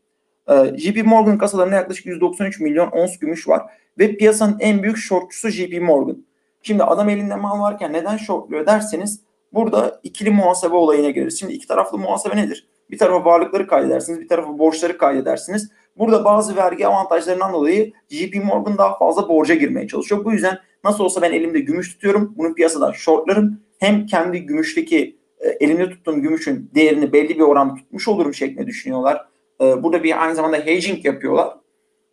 Ee, 0.48 0.78
JP 0.78 1.06
Morgan 1.06 1.38
kasalarında 1.38 1.74
yaklaşık 1.74 2.06
193 2.06 2.60
milyon 2.60 2.90
ons 2.90 3.18
gümüş 3.18 3.48
var 3.48 3.62
ve 3.98 4.16
piyasanın 4.16 4.56
en 4.60 4.82
büyük 4.82 4.96
shortçusu 4.96 5.48
JP 5.48 5.82
Morgan. 5.82 6.24
Şimdi 6.62 6.84
adam 6.84 7.08
elinde 7.08 7.36
mal 7.36 7.60
varken 7.60 7.92
neden 7.92 8.16
shortluyor 8.16 8.66
derseniz 8.66 9.20
burada 9.52 10.00
ikili 10.02 10.30
muhasebe 10.30 10.74
olayına 10.74 11.10
gireriz. 11.10 11.40
Şimdi 11.40 11.52
iki 11.52 11.66
taraflı 11.66 11.98
muhasebe 11.98 12.36
nedir? 12.36 12.68
Bir 12.90 12.98
tarafa 12.98 13.24
varlıkları 13.24 13.66
kaydedersiniz, 13.66 14.20
bir 14.20 14.28
tarafa 14.28 14.58
borçları 14.58 14.98
kaydedersiniz. 14.98 15.70
Burada 15.96 16.24
bazı 16.24 16.56
vergi 16.56 16.86
avantajlarından 16.86 17.52
dolayı 17.52 17.92
JP 18.08 18.44
Morgan 18.44 18.78
daha 18.78 18.98
fazla 18.98 19.28
borca 19.28 19.54
girmeye 19.54 19.88
çalışıyor. 19.88 20.24
Bu 20.24 20.32
yüzden 20.32 20.58
nasıl 20.84 21.04
olsa 21.04 21.22
ben 21.22 21.32
elimde 21.32 21.60
gümüş 21.60 21.92
tutuyorum. 21.92 22.34
Bunu 22.36 22.54
piyasadan 22.54 22.92
shortlarım. 22.92 23.60
Hem 23.78 24.06
kendi 24.06 24.40
gümüşteki 24.46 25.16
e, 25.40 25.48
elimde 25.48 25.90
tuttuğum 25.90 26.20
gümüşün 26.20 26.70
değerini 26.74 27.12
belli 27.12 27.28
bir 27.28 27.40
oranda 27.40 27.74
tutmuş 27.74 28.08
olurum 28.08 28.34
şeklinde 28.34 28.66
düşünüyorlar. 28.66 29.26
E, 29.60 29.82
burada 29.82 30.02
bir 30.02 30.22
aynı 30.22 30.34
zamanda 30.34 30.56
hedging 30.56 31.04
yapıyorlar. 31.04 31.48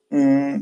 Hmm, 0.09 0.61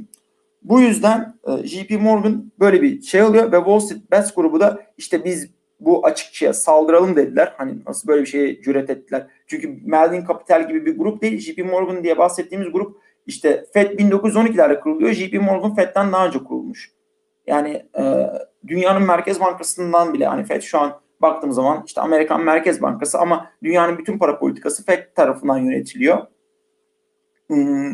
bu 0.61 0.81
yüzden 0.81 1.35
e, 1.47 1.67
JP 1.67 2.01
Morgan 2.01 2.51
böyle 2.59 2.81
bir 2.81 3.01
şey 3.01 3.21
alıyor 3.21 3.51
ve 3.51 3.57
Wall 3.57 3.79
Street 3.79 4.11
Bets 4.11 4.33
grubu 4.35 4.59
da 4.59 4.83
işte 4.97 5.25
biz 5.25 5.49
bu 5.79 6.05
açıkçaya 6.05 6.53
saldıralım 6.53 7.15
dediler. 7.15 7.53
Hani 7.57 7.73
nasıl 7.87 8.07
böyle 8.07 8.21
bir 8.21 8.27
şeye 8.27 8.61
cüret 8.61 8.89
ettiler. 8.89 9.27
Çünkü 9.47 9.79
Melvin 9.85 10.25
Capital 10.27 10.67
gibi 10.67 10.85
bir 10.85 10.97
grup 10.97 11.21
değil. 11.21 11.39
JP 11.39 11.65
Morgan 11.65 12.03
diye 12.03 12.17
bahsettiğimiz 12.17 12.71
grup 12.71 12.97
işte 13.25 13.65
FED 13.73 13.99
1912'lerde 13.99 14.79
kuruluyor. 14.79 15.11
JP 15.11 15.33
Morgan 15.33 15.75
FED'den 15.75 16.11
daha 16.11 16.27
önce 16.27 16.39
kurulmuş. 16.39 16.91
Yani 17.47 17.85
e, 17.99 18.29
dünyanın 18.67 19.03
merkez 19.03 19.39
bankasından 19.39 20.13
bile 20.13 20.27
hani 20.27 20.43
FED 20.43 20.61
şu 20.61 20.79
an 20.79 20.99
baktığımız 21.21 21.55
zaman 21.55 21.83
işte 21.85 22.01
Amerikan 22.01 22.43
Merkez 22.43 22.81
Bankası 22.81 23.19
ama 23.19 23.51
dünyanın 23.63 23.97
bütün 23.97 24.17
para 24.17 24.39
politikası 24.39 24.85
FED 24.85 25.03
tarafından 25.15 25.57
yönetiliyor. 25.57 26.17
Hmm, 27.47 27.91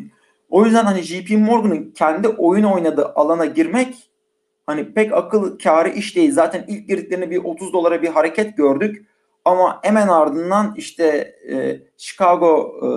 o 0.50 0.66
yüzden 0.66 0.86
hani 0.86 1.02
JP 1.02 1.30
Morgan'ın 1.32 1.92
kendi 1.92 2.28
oyun 2.28 2.64
oynadığı 2.64 3.06
alana 3.06 3.46
girmek 3.46 4.12
hani 4.66 4.94
pek 4.94 5.14
akıl 5.14 5.60
kârı 5.60 5.90
iş 5.90 6.16
değil. 6.16 6.32
Zaten 6.32 6.66
ilk 6.68 6.88
girdiklerinde 6.88 7.30
bir 7.30 7.44
30 7.44 7.74
dolara 7.74 8.02
bir 8.02 8.08
hareket 8.08 8.58
gördük. 8.58 9.08
Ama 9.46 9.80
hemen 9.84 10.08
ardından 10.08 10.74
işte 10.78 11.36
e, 11.52 11.80
Chicago 11.98 12.74
e, 12.82 12.90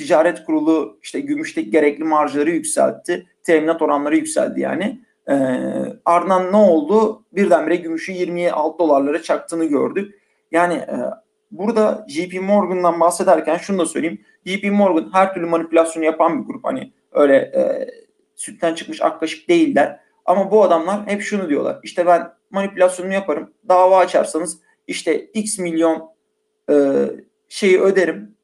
Ticaret 0.00 0.44
Kurulu 0.44 0.98
işte 1.02 1.20
gümüşteki 1.20 1.70
gerekli 1.70 2.04
marjları 2.04 2.50
yükseltti. 2.50 3.26
Teminat 3.42 3.82
oranları 3.82 4.16
yükseldi 4.16 4.60
yani. 4.60 5.00
E, 5.28 5.34
ardından 6.04 6.52
ne 6.52 6.56
oldu? 6.56 7.24
Birdenbire 7.32 7.76
gümüşü 7.76 8.12
26 8.12 8.78
dolarlara 8.78 9.22
çaktığını 9.22 9.64
gördük. 9.64 10.14
Yani 10.50 10.74
e, 10.74 10.96
burada 11.50 12.06
JP 12.08 12.40
Morgan'dan 12.42 13.00
bahsederken 13.00 13.56
şunu 13.56 13.78
da 13.78 13.86
söyleyeyim. 13.86 14.20
JP 14.46 14.64
Morgan 14.72 15.10
her 15.12 15.34
türlü 15.34 15.46
manipülasyonu 15.46 16.04
yapan 16.04 16.42
bir 16.42 16.46
grup. 16.46 16.64
Hani 16.64 16.92
öyle 17.12 17.36
e, 17.36 17.88
sütten 18.34 18.74
çıkmış 18.74 19.02
ak 19.02 19.20
kaşık 19.20 19.48
değiller. 19.48 20.00
Ama 20.24 20.50
bu 20.50 20.62
adamlar 20.62 21.06
hep 21.06 21.22
şunu 21.22 21.48
diyorlar. 21.48 21.78
İşte 21.82 22.06
ben 22.06 22.32
manipülasyonumu 22.50 23.14
yaparım. 23.14 23.50
Dava 23.68 23.98
açarsanız 23.98 24.60
işte 24.86 25.24
X 25.24 25.58
milyon 25.58 26.10
e, 26.70 26.74
şeyi 27.48 27.80
öderim. 27.80 28.34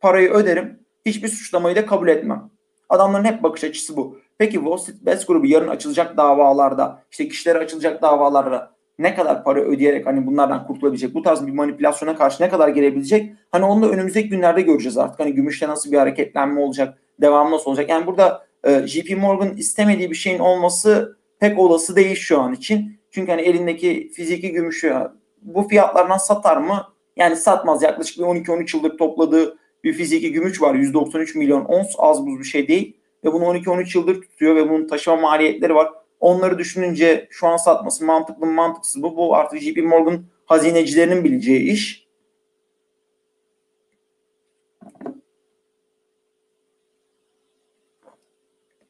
Parayı 0.00 0.30
öderim. 0.30 0.77
Hiçbir 1.08 1.28
suçlamayı 1.28 1.76
da 1.76 1.86
kabul 1.86 2.08
etmem. 2.08 2.50
Adamların 2.88 3.24
hep 3.24 3.42
bakış 3.42 3.64
açısı 3.64 3.96
bu. 3.96 4.18
Peki 4.38 4.54
Wall 4.54 4.76
Street 4.76 5.06
Bets 5.06 5.26
grubu 5.26 5.46
yarın 5.46 5.68
açılacak 5.68 6.16
davalarda, 6.16 7.02
işte 7.10 7.28
kişilere 7.28 7.58
açılacak 7.58 8.02
davalarda 8.02 8.74
ne 8.98 9.14
kadar 9.14 9.44
para 9.44 9.60
ödeyerek 9.60 10.06
hani 10.06 10.26
bunlardan 10.26 10.66
kurtulabilecek, 10.66 11.14
bu 11.14 11.22
tarz 11.22 11.46
bir 11.46 11.52
manipülasyona 11.52 12.16
karşı 12.16 12.42
ne 12.42 12.48
kadar 12.48 12.68
gelebilecek? 12.68 13.32
Hani 13.50 13.64
onu 13.64 13.82
da 13.82 13.90
önümüzdeki 13.90 14.28
günlerde 14.28 14.62
göreceğiz 14.62 14.98
artık. 14.98 15.20
Hani 15.20 15.32
gümüşte 15.32 15.68
nasıl 15.68 15.92
bir 15.92 15.98
hareketlenme 15.98 16.60
olacak, 16.60 16.98
devam 17.20 17.50
nasıl 17.50 17.70
olacak? 17.70 17.88
Yani 17.88 18.06
burada 18.06 18.46
e, 18.64 18.86
JP 18.86 19.16
Morgan 19.18 19.56
istemediği 19.56 20.10
bir 20.10 20.16
şeyin 20.16 20.38
olması 20.38 21.18
pek 21.40 21.58
olası 21.58 21.96
değil 21.96 22.16
şu 22.16 22.40
an 22.40 22.52
için. 22.52 23.00
Çünkü 23.10 23.30
hani 23.30 23.42
elindeki 23.42 24.10
fiziki 24.14 24.52
gümüşü 24.52 24.96
bu 25.42 25.68
fiyatlardan 25.68 26.18
satar 26.18 26.56
mı? 26.56 26.84
Yani 27.16 27.36
satmaz. 27.36 27.82
Yaklaşık 27.82 28.18
bir 28.18 28.22
12-13 28.22 28.76
yıldır 28.76 28.98
topladığı 28.98 29.58
bir 29.84 29.92
fiziki 29.92 30.32
gümüş 30.32 30.62
var. 30.62 30.74
193 30.74 31.34
milyon 31.34 31.64
ons 31.64 31.94
az 31.98 32.26
buz 32.26 32.38
bir 32.38 32.44
şey 32.44 32.68
değil. 32.68 32.96
Ve 33.24 33.32
bunu 33.32 33.44
12-13 33.44 33.98
yıldır 33.98 34.22
tutuyor 34.22 34.56
ve 34.56 34.70
bunun 34.70 34.88
taşıma 34.88 35.16
maliyetleri 35.16 35.74
var. 35.74 35.88
Onları 36.20 36.58
düşününce 36.58 37.28
şu 37.30 37.46
an 37.46 37.56
satması 37.56 38.04
mantıklı 38.04 38.46
mı 38.46 38.52
mantıksız 38.52 38.96
mı? 38.96 39.16
Bu 39.16 39.36
artık 39.36 39.60
JP 39.60 39.76
Morgan 39.76 40.24
hazinecilerinin 40.46 41.24
bileceği 41.24 41.70
iş. 41.70 42.08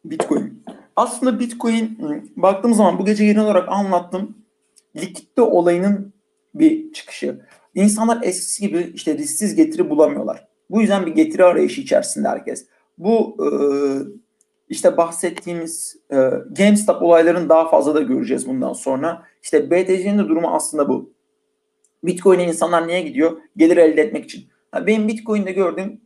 Bitcoin. 0.05 0.63
Aslında 0.97 1.41
Bitcoin 1.41 1.99
baktığım 2.37 2.75
zaman 2.75 2.99
bu 2.99 3.05
gece 3.05 3.27
genel 3.27 3.45
olarak 3.45 3.69
anlattım. 3.69 4.37
Likitte 4.97 5.43
olayının 5.43 6.13
bir 6.55 6.93
çıkışı. 6.93 7.41
İnsanlar 7.75 8.19
eskisi 8.23 8.63
gibi 8.63 8.93
işte 8.95 9.19
risksiz 9.19 9.55
getiri 9.55 9.91
bulamıyorlar. 9.91 10.48
Bu 10.71 10.81
yüzden 10.81 11.07
bir 11.07 11.15
getiri 11.15 11.45
arayışı 11.45 11.81
içerisinde 11.81 12.29
herkes. 12.29 12.67
Bu 12.99 13.37
e, 13.45 13.49
işte 14.69 14.97
bahsettiğimiz 14.97 15.97
e, 16.11 16.17
GameStop 16.59 17.03
olaylarını 17.03 17.49
daha 17.49 17.69
fazla 17.69 17.95
da 17.95 18.01
göreceğiz 18.01 18.49
bundan 18.49 18.73
sonra. 18.73 19.23
İşte 19.43 19.71
BTC'nin 19.71 20.19
de 20.19 20.29
durumu 20.29 20.49
aslında 20.49 20.89
bu. 20.89 21.13
Bitcoin'e 22.05 22.45
insanlar 22.45 22.89
niye 22.89 23.01
gidiyor? 23.01 23.41
Gelir 23.57 23.77
elde 23.77 24.03
etmek 24.03 24.25
için. 24.25 24.49
Yani 24.75 24.87
benim 24.87 25.09
Bitcoin'de 25.09 25.53
gördüğüm, 25.53 26.01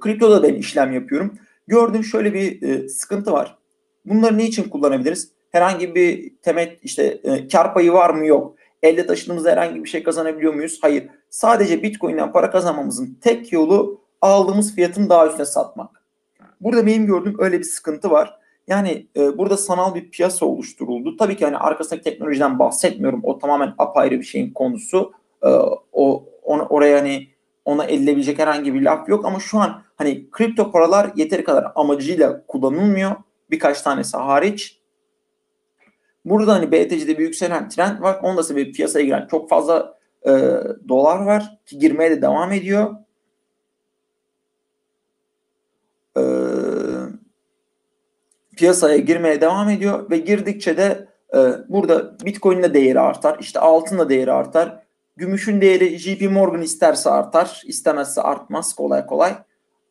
kriptoda 0.00 0.42
ben 0.42 0.54
işlem 0.54 0.92
yapıyorum. 0.92 1.38
Gördüğüm 1.66 2.04
şöyle 2.04 2.34
bir 2.34 2.62
e, 2.62 2.88
sıkıntı 2.88 3.32
var. 3.32 3.58
Bunları 4.04 4.38
ne 4.38 4.46
için 4.46 4.68
kullanabiliriz? 4.68 5.32
Herhangi 5.50 5.94
bir 5.94 6.36
temet 6.42 6.78
işte 6.82 7.20
e, 7.24 7.48
kar 7.48 7.74
payı 7.74 7.92
var 7.92 8.10
mı? 8.10 8.26
Yok. 8.26 8.56
Elde 8.82 9.06
taşıdığımızda 9.06 9.50
herhangi 9.50 9.84
bir 9.84 9.88
şey 9.88 10.02
kazanabiliyor 10.02 10.54
muyuz? 10.54 10.78
Hayır. 10.82 11.08
Sadece 11.30 11.82
Bitcoin'den 11.82 12.32
para 12.32 12.50
kazanmamızın 12.50 13.18
tek 13.20 13.52
yolu 13.52 14.00
aldığımız 14.20 14.74
fiyatın 14.74 15.08
daha 15.08 15.26
üstüne 15.26 15.46
satmak. 15.46 16.02
Burada 16.60 16.86
benim 16.86 17.06
gördüğüm 17.06 17.36
öyle 17.38 17.58
bir 17.58 17.64
sıkıntı 17.64 18.10
var. 18.10 18.38
Yani 18.68 19.06
e, 19.16 19.38
burada 19.38 19.56
sanal 19.56 19.94
bir 19.94 20.10
piyasa 20.10 20.46
oluşturuldu. 20.46 21.16
Tabii 21.16 21.36
ki 21.36 21.44
hani 21.44 21.56
arkasındaki 21.56 22.04
teknolojiden 22.04 22.58
bahsetmiyorum. 22.58 23.20
O 23.22 23.38
tamamen 23.38 23.74
apayrı 23.78 24.18
bir 24.18 24.24
şeyin 24.24 24.52
konusu. 24.52 25.12
E, 25.42 25.48
o 25.92 26.24
ona, 26.42 26.62
oraya 26.62 26.98
hani 26.98 27.28
ona 27.64 27.84
edilebilecek 27.84 28.38
herhangi 28.38 28.74
bir 28.74 28.82
laf 28.82 29.08
yok 29.08 29.24
ama 29.24 29.40
şu 29.40 29.58
an 29.58 29.82
hani 29.96 30.30
kripto 30.30 30.72
paralar 30.72 31.10
yeteri 31.16 31.44
kadar 31.44 31.72
amacıyla 31.74 32.46
kullanılmıyor. 32.46 33.10
Birkaç 33.50 33.82
tanesi 33.82 34.16
hariç. 34.16 34.81
Burada 36.24 36.52
hani 36.54 36.72
BTC'de 36.72 37.18
bir 37.18 37.24
yükselen 37.24 37.68
trend 37.68 38.00
var. 38.00 38.20
Onun 38.22 38.36
da 38.36 38.42
sebebi 38.42 38.72
piyasaya 38.72 39.04
giren 39.04 39.26
çok 39.30 39.48
fazla 39.48 39.98
e, 40.26 40.30
dolar 40.88 41.22
var 41.22 41.58
ki 41.66 41.78
girmeye 41.78 42.10
de 42.10 42.22
devam 42.22 42.52
ediyor. 42.52 42.94
E, 46.18 46.22
piyasaya 48.56 48.96
girmeye 48.96 49.40
devam 49.40 49.68
ediyor 49.68 50.10
ve 50.10 50.16
girdikçe 50.16 50.76
de 50.76 51.08
e, 51.34 51.38
burada 51.68 52.18
Bitcoin'in 52.24 52.62
de 52.62 52.74
değeri 52.74 53.00
artar. 53.00 53.36
İşte 53.40 53.60
altın 53.60 53.98
da 53.98 54.08
değeri 54.08 54.32
artar. 54.32 54.82
Gümüşün 55.16 55.60
değeri 55.60 55.98
JP 55.98 56.30
Morgan 56.30 56.62
isterse 56.62 57.10
artar, 57.10 57.62
istemezse 57.66 58.22
artmaz 58.22 58.74
kolay 58.74 59.06
kolay. 59.06 59.32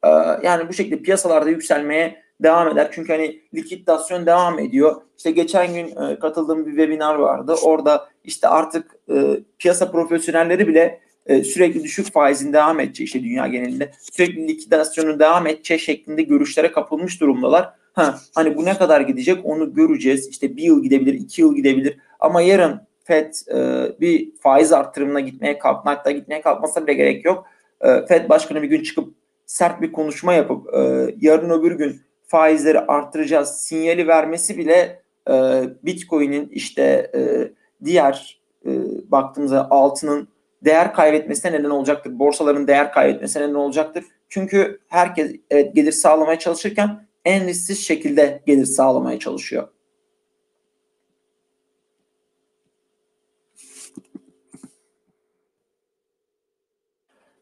E, 0.03 0.09
yani 0.43 0.69
bu 0.69 0.73
şekilde 0.73 1.01
piyasalarda 1.01 1.49
yükselmeye 1.49 2.23
devam 2.43 2.67
eder. 2.67 2.89
Çünkü 2.91 3.13
hani 3.13 3.41
likidasyon 3.53 4.25
devam 4.25 4.59
ediyor. 4.59 5.01
İşte 5.17 5.31
geçen 5.31 5.73
gün 5.73 5.85
e, 5.85 6.19
katıldığım 6.19 6.65
bir 6.65 6.71
webinar 6.71 7.15
vardı. 7.15 7.55
Orada 7.63 8.09
işte 8.23 8.47
artık 8.47 8.95
e, 9.13 9.39
piyasa 9.59 9.91
profesyonelleri 9.91 10.67
bile 10.67 10.99
e, 11.25 11.43
sürekli 11.43 11.83
düşük 11.83 12.13
faizin 12.13 12.53
devam 12.53 12.79
edeceği 12.79 13.05
işte 13.05 13.23
dünya 13.23 13.47
genelinde 13.47 13.91
sürekli 14.11 14.47
likidasyonun 14.47 15.19
devam 15.19 15.47
edeceği 15.47 15.79
şeklinde 15.79 16.21
görüşlere 16.23 16.71
kapılmış 16.71 17.21
durumdalar. 17.21 17.73
Ha, 17.93 18.19
hani 18.35 18.57
bu 18.57 18.65
ne 18.65 18.77
kadar 18.77 19.01
gidecek 19.01 19.45
onu 19.45 19.73
göreceğiz. 19.73 20.27
İşte 20.27 20.57
bir 20.57 20.63
yıl 20.63 20.83
gidebilir, 20.83 21.13
iki 21.13 21.41
yıl 21.41 21.55
gidebilir. 21.55 21.97
Ama 22.19 22.41
yarın 22.41 22.81
FED 23.03 23.33
e, 23.53 23.89
bir 23.99 24.31
faiz 24.39 24.73
artırımına 24.73 25.19
gitmeye 25.19 25.59
kalkmakta 25.59 26.11
gitmeye 26.11 26.41
kalkmasa 26.41 26.87
bile 26.87 26.93
gerek 26.93 27.25
yok. 27.25 27.45
E, 27.81 28.05
FED 28.05 28.29
başkanı 28.29 28.61
bir 28.61 28.67
gün 28.67 28.83
çıkıp 28.83 29.13
sert 29.45 29.81
bir 29.81 29.91
konuşma 29.91 30.33
yapıp 30.33 30.73
e, 30.73 30.79
yarın 31.21 31.49
öbür 31.49 31.71
gün 31.71 32.01
faizleri 32.31 32.79
arttıracağız 32.79 33.49
sinyali 33.49 34.07
vermesi 34.07 34.57
bile 34.57 35.01
e, 35.29 35.63
Bitcoin'in 35.83 36.49
işte 36.51 37.11
e, 37.15 37.51
diğer 37.85 38.41
e, 38.65 38.71
baktığımızda 39.11 39.71
altının 39.71 40.27
değer 40.65 40.93
kaybetmesine 40.93 41.51
neden 41.51 41.69
olacaktır. 41.69 42.19
Borsaların 42.19 42.67
değer 42.67 42.91
kaybetmesine 42.91 43.43
neden 43.43 43.53
olacaktır. 43.53 44.03
Çünkü 44.29 44.79
herkes 44.87 45.31
evet, 45.51 45.75
gelir 45.75 45.91
sağlamaya 45.91 46.39
çalışırken 46.39 47.07
en 47.25 47.47
risksiz 47.47 47.85
şekilde 47.87 48.41
gelir 48.45 48.65
sağlamaya 48.65 49.19
çalışıyor. 49.19 49.67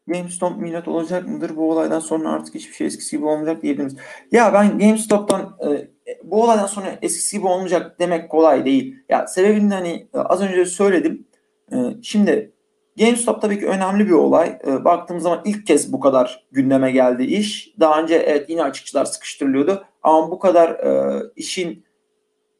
GameStop 0.10 0.58
millet 0.58 0.88
olacak 0.88 1.28
mıdır? 1.28 1.56
Bu 1.56 1.72
olaydan 1.72 2.00
sonra 2.00 2.30
artık 2.32 2.56
hiçbir 2.56 2.74
şey 2.74 2.88
eskisi 2.88 3.18
gibi 3.18 3.26
olmayacak 3.26 3.62
diyebiliriz. 3.62 3.96
Ya 4.32 4.54
ben 4.54 4.80
GameStop'tan 4.80 5.58
e, 5.68 5.88
bu 6.24 6.44
olaydan 6.44 6.66
sonra 6.66 6.88
eskisi 7.02 7.38
gibi 7.38 7.48
olmayacak 7.48 8.00
demek 8.00 8.30
kolay 8.30 8.66
değil. 8.66 8.96
Ya 9.10 9.28
sebebini 9.28 9.74
hani 9.74 10.08
e, 10.14 10.18
az 10.18 10.42
önce 10.42 10.66
söyledim. 10.66 11.28
E, 11.72 11.78
şimdi 12.02 12.52
GameStop 13.00 13.42
tabii 13.42 13.60
ki 13.60 13.68
önemli 13.68 14.08
bir 14.08 14.12
olay. 14.12 14.60
E, 14.68 14.86
baktığımız 14.86 15.24
zaman 15.24 15.42
ilk 15.46 15.68
kez 15.68 15.94
bu 15.94 16.00
kadar 16.00 16.48
gündeme 16.52 16.92
geldi 16.92 17.24
iş. 17.24 17.74
Daha 17.80 18.02
önce 18.02 18.16
evet 18.16 18.50
yine 18.50 18.64
açıkçılar 18.64 19.06
sıkıştırılıyordu. 19.06 19.86
Ama 20.04 20.32
bu 20.32 20.40
kadar 20.40 20.70
e, 20.70 21.24
işin 21.36 21.86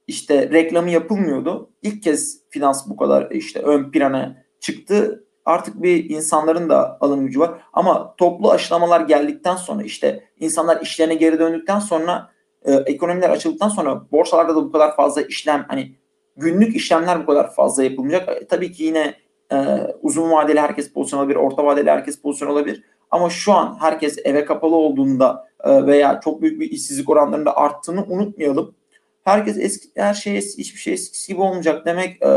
işte 0.08 0.50
reklamı 0.50 0.90
yapılmıyordu. 0.90 1.70
İlk 1.82 2.04
kez 2.04 2.42
finans 2.50 2.90
bu 2.90 2.98
kadar 2.98 3.32
işte 3.32 3.60
ön 3.60 3.92
plana 3.92 4.44
çıktı 4.60 5.24
artık 5.46 5.84
bir 5.84 6.10
insanların 6.10 6.70
da 6.70 6.98
alım 7.02 7.26
gücü 7.26 7.40
var. 7.40 7.52
Ama 7.74 8.16
toplu 8.18 8.52
aşılamalar 8.52 9.02
geldikten 9.02 9.56
sonra 9.56 9.84
işte 9.84 10.24
insanlar 10.40 10.82
işlerine 10.82 11.16
geri 11.16 11.40
döndükten 11.40 11.80
sonra 11.80 12.32
e, 12.62 12.74
ekonomiler 12.74 13.30
açıldıktan 13.30 13.70
sonra 13.70 14.12
borsalarda 14.12 14.56
da 14.56 14.64
bu 14.64 14.72
kadar 14.72 14.96
fazla 14.96 15.22
işlem 15.22 15.66
hani 15.68 15.96
günlük 16.38 16.76
işlemler 16.76 17.22
bu 17.22 17.26
kadar 17.26 17.54
fazla 17.54 17.84
yapılmayacak. 17.84 18.30
E, 18.30 18.48
tabii 18.48 18.72
ki 18.72 18.84
yine 18.84 19.14
e, 19.52 19.58
uzun 20.02 20.32
vadeli 20.32 20.60
herkes 20.60 20.94
pozisyon 20.94 21.20
olabilir, 21.20 21.36
orta 21.36 21.66
vadeli 21.66 21.90
herkes 21.90 22.22
pozisyon 22.22 22.50
olabilir. 22.50 22.84
Ama 23.12 23.30
şu 23.30 23.54
an 23.54 23.78
herkes 23.80 24.18
eve 24.24 24.46
kapalı 24.46 24.76
olduğunda 24.76 25.48
e, 25.64 25.86
veya 25.86 26.20
çok 26.24 26.42
büyük 26.42 26.60
bir 26.60 26.72
işsizlik 26.72 27.10
oranlarında 27.10 27.58
arttığını 27.58 28.06
unutmayalım. 28.06 28.76
Herkes 29.24 29.58
eski, 29.58 29.90
her 29.96 30.14
şey 30.14 30.36
hiçbir 30.36 30.80
şey 30.80 30.94
eskisi 30.94 31.34
gibi 31.34 31.42
olmayacak 31.42 31.86
demek 31.86 32.22
e, 32.22 32.30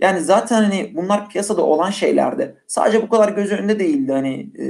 yani 0.00 0.20
zaten 0.20 0.62
hani 0.62 0.92
bunlar 0.94 1.28
piyasada 1.28 1.62
olan 1.62 1.90
şeylerdi. 1.90 2.56
Sadece 2.66 3.02
bu 3.02 3.08
kadar 3.08 3.28
göz 3.28 3.52
önünde 3.52 3.78
değildi. 3.78 4.12
Hani 4.12 4.50
e, 4.58 4.64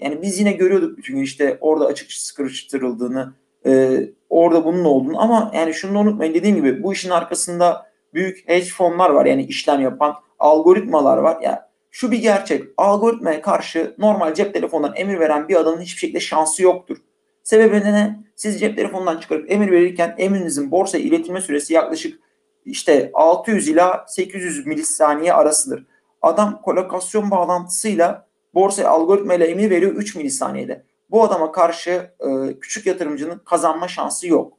yani 0.00 0.22
biz 0.22 0.38
yine 0.38 0.52
görüyorduk 0.52 0.98
bütün 0.98 1.14
gün 1.14 1.22
işte 1.22 1.58
orada 1.60 1.86
açık 1.86 2.12
sıkıştırıldığını, 2.12 3.34
e, 3.66 4.00
orada 4.30 4.64
bunun 4.64 4.84
olduğunu 4.84 5.20
ama 5.22 5.52
yani 5.54 5.74
şunu 5.74 5.94
da 5.94 5.98
unutmayın 5.98 6.34
dediğim 6.34 6.56
gibi 6.56 6.82
bu 6.82 6.92
işin 6.92 7.10
arkasında 7.10 7.86
büyük 8.14 8.48
hedge 8.48 8.68
fonlar 8.68 9.10
var 9.10 9.26
yani 9.26 9.44
işlem 9.44 9.80
yapan 9.80 10.14
algoritmalar 10.38 11.18
var. 11.18 11.40
Ya 11.42 11.50
yani 11.50 11.58
şu 11.90 12.10
bir 12.10 12.18
gerçek. 12.18 12.64
Algoritmaya 12.76 13.42
karşı 13.42 13.94
normal 13.98 14.34
cep 14.34 14.54
telefonundan 14.54 14.92
emir 14.96 15.20
veren 15.20 15.48
bir 15.48 15.56
adamın 15.56 15.80
hiçbir 15.80 15.98
şekilde 15.98 16.20
şansı 16.20 16.62
yoktur. 16.62 16.96
Sebebi 17.42 17.76
ne? 17.76 18.20
Siz 18.36 18.60
cep 18.60 18.76
telefonundan 18.76 19.20
çıkarıp 19.20 19.52
emir 19.52 19.70
verirken 19.70 20.14
emrinizin 20.18 20.70
borsaya 20.70 21.04
iletilme 21.04 21.40
süresi 21.40 21.74
yaklaşık 21.74 22.20
işte 22.64 23.10
600 23.14 23.68
ila 23.68 24.04
800 24.08 24.66
milisaniye 24.66 25.34
arasıdır. 25.34 25.86
Adam 26.22 26.62
kolokasyon 26.62 27.30
bağlantısıyla 27.30 28.28
borsa 28.54 28.88
algoritma 28.88 29.34
ile 29.34 29.46
emir 29.46 29.70
veriyor 29.70 29.92
3 29.92 30.16
milisaniyede. 30.16 30.84
Bu 31.10 31.24
adama 31.24 31.52
karşı 31.52 32.10
e, 32.20 32.60
küçük 32.60 32.86
yatırımcının 32.86 33.38
kazanma 33.38 33.88
şansı 33.88 34.28
yok. 34.28 34.58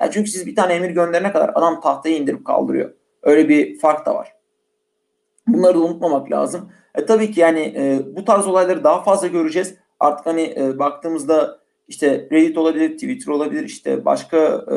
Yani 0.00 0.10
çünkü 0.12 0.30
siz 0.30 0.46
bir 0.46 0.56
tane 0.56 0.74
emir 0.74 0.90
gönderene 0.90 1.32
kadar 1.32 1.50
adam 1.54 1.80
tahtayı 1.80 2.16
indirip 2.16 2.44
kaldırıyor. 2.44 2.94
Öyle 3.22 3.48
bir 3.48 3.78
fark 3.78 4.06
da 4.06 4.14
var. 4.14 4.32
Bunları 5.46 5.74
da 5.74 5.78
unutmamak 5.78 6.30
lazım. 6.30 6.72
E, 6.94 7.06
tabii 7.06 7.30
ki 7.32 7.40
yani 7.40 7.74
e, 7.76 8.16
bu 8.16 8.24
tarz 8.24 8.46
olayları 8.46 8.84
daha 8.84 9.02
fazla 9.02 9.26
göreceğiz. 9.26 9.74
Artık 10.00 10.26
hani 10.26 10.54
e, 10.58 10.78
baktığımızda 10.78 11.58
işte 11.88 12.28
Reddit 12.32 12.58
olabilir, 12.58 12.92
Twitter 12.92 13.32
olabilir, 13.32 13.64
işte 13.64 14.04
başka 14.04 14.36
e, 14.70 14.76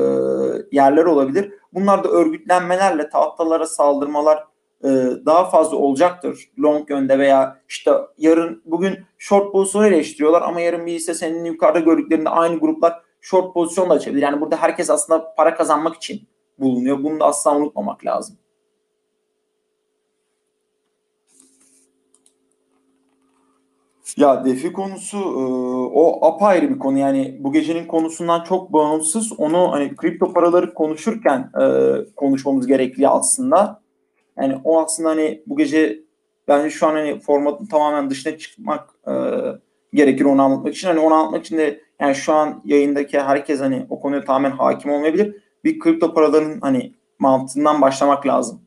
yerler 0.72 1.06
olabilir. 1.06 1.54
Bunlar 1.74 2.04
da 2.04 2.10
örgütlenmelerle 2.10 3.10
tahtalara 3.10 3.66
saldırmalar 3.66 4.44
e, 4.84 4.90
daha 5.26 5.50
fazla 5.50 5.78
olacaktır 5.78 6.52
long 6.60 6.90
yönde 6.90 7.20
veya 7.20 7.62
işte 7.70 7.92
yarın 8.18 8.62
bugün 8.66 9.00
short 9.18 9.52
pozisyonu 9.52 9.88
eleştiriyorlar 9.88 10.42
ama 10.42 10.62
yarın 10.62 10.86
bir 10.86 10.96
ise 10.96 11.14
senin 11.14 11.46
yukarıda 11.46 11.80
gördüklerinde 11.80 12.30
aynı 12.30 12.60
gruplar 12.60 13.02
short 13.22 13.54
pozisyon 13.54 13.90
da 13.90 13.94
açabilir. 13.94 14.22
Yani 14.22 14.42
burada 14.42 14.58
herkes 14.58 14.90
aslında 14.90 15.34
para 15.36 15.56
kazanmak 15.56 15.96
için 15.96 16.22
bulunuyor. 16.60 17.04
Bunu 17.04 17.20
da 17.20 17.26
asla 17.26 17.58
unutmamak 17.58 18.06
lazım. 18.06 18.38
Ya 24.18 24.46
defi 24.46 24.74
konusu 24.74 25.18
e, 25.18 25.44
o 25.94 26.26
apayrı 26.26 26.70
bir 26.70 26.80
konu 26.80 26.98
yani 26.98 27.38
bu 27.40 27.54
gecenin 27.54 27.88
konusundan 27.88 28.44
çok 28.44 28.74
bağımsız 28.74 29.40
onu 29.40 29.72
hani 29.72 29.96
kripto 29.96 30.34
paraları 30.34 30.74
konuşurken 30.74 31.52
e, 31.62 31.66
konuşmamız 32.16 32.68
gerekli 32.68 33.08
aslında. 33.08 33.82
Yani 34.38 34.58
o 34.64 34.82
aslında 34.82 35.10
hani 35.10 35.44
bu 35.48 35.58
gece 35.58 36.00
bence 36.48 36.70
şu 36.70 36.88
an 36.88 36.94
hani 36.94 37.20
formatın 37.20 37.66
tamamen 37.66 38.10
dışına 38.10 38.38
çıkmak 38.38 38.90
e, 39.08 39.14
gerekir 39.94 40.26
onu 40.26 40.42
anlatmak 40.42 40.76
için. 40.76 40.88
Hani 40.88 41.00
onu 41.00 41.14
anlatmak 41.14 41.46
için 41.46 41.58
de 41.58 41.82
yani 42.00 42.16
şu 42.16 42.34
an 42.34 42.62
yayındaki 42.66 43.20
herkes 43.20 43.60
hani 43.60 43.86
o 43.90 44.00
konuya 44.00 44.24
tamamen 44.26 44.52
hakim 44.52 44.92
olmayabilir. 44.92 45.36
Bir 45.64 45.80
kripto 45.80 46.14
paraların 46.14 46.60
hani 46.62 46.94
mantığından 47.20 47.82
başlamak 47.82 48.28
lazım. 48.28 48.62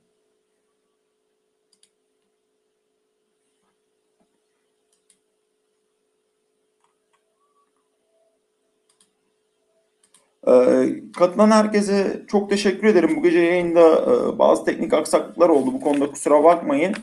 Katılan 11.16 11.50
herkese 11.50 12.22
çok 12.28 12.50
teşekkür 12.50 12.86
ederim. 12.86 13.16
Bu 13.16 13.22
gece 13.22 13.40
yayında 13.40 13.80
e, 13.80 14.38
bazı 14.38 14.64
teknik 14.64 14.92
aksaklıklar 14.92 15.48
oldu. 15.48 15.72
Bu 15.72 15.80
konuda 15.80 16.10
kusura 16.10 16.44
bakmayın. 16.44 16.94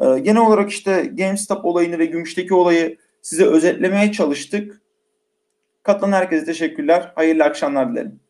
Ee, 0.00 0.18
genel 0.18 0.42
olarak 0.42 0.70
işte 0.70 1.10
GameStop 1.14 1.64
olayını 1.64 1.98
ve 1.98 2.06
Gümüş'teki 2.06 2.54
olayı 2.54 2.96
size 3.22 3.44
özetlemeye 3.44 4.12
çalıştık. 4.12 4.82
Katılan 5.82 6.12
herkese 6.12 6.44
teşekkürler. 6.44 7.12
Hayırlı 7.14 7.44
akşamlar 7.44 7.92
dilerim. 7.92 8.20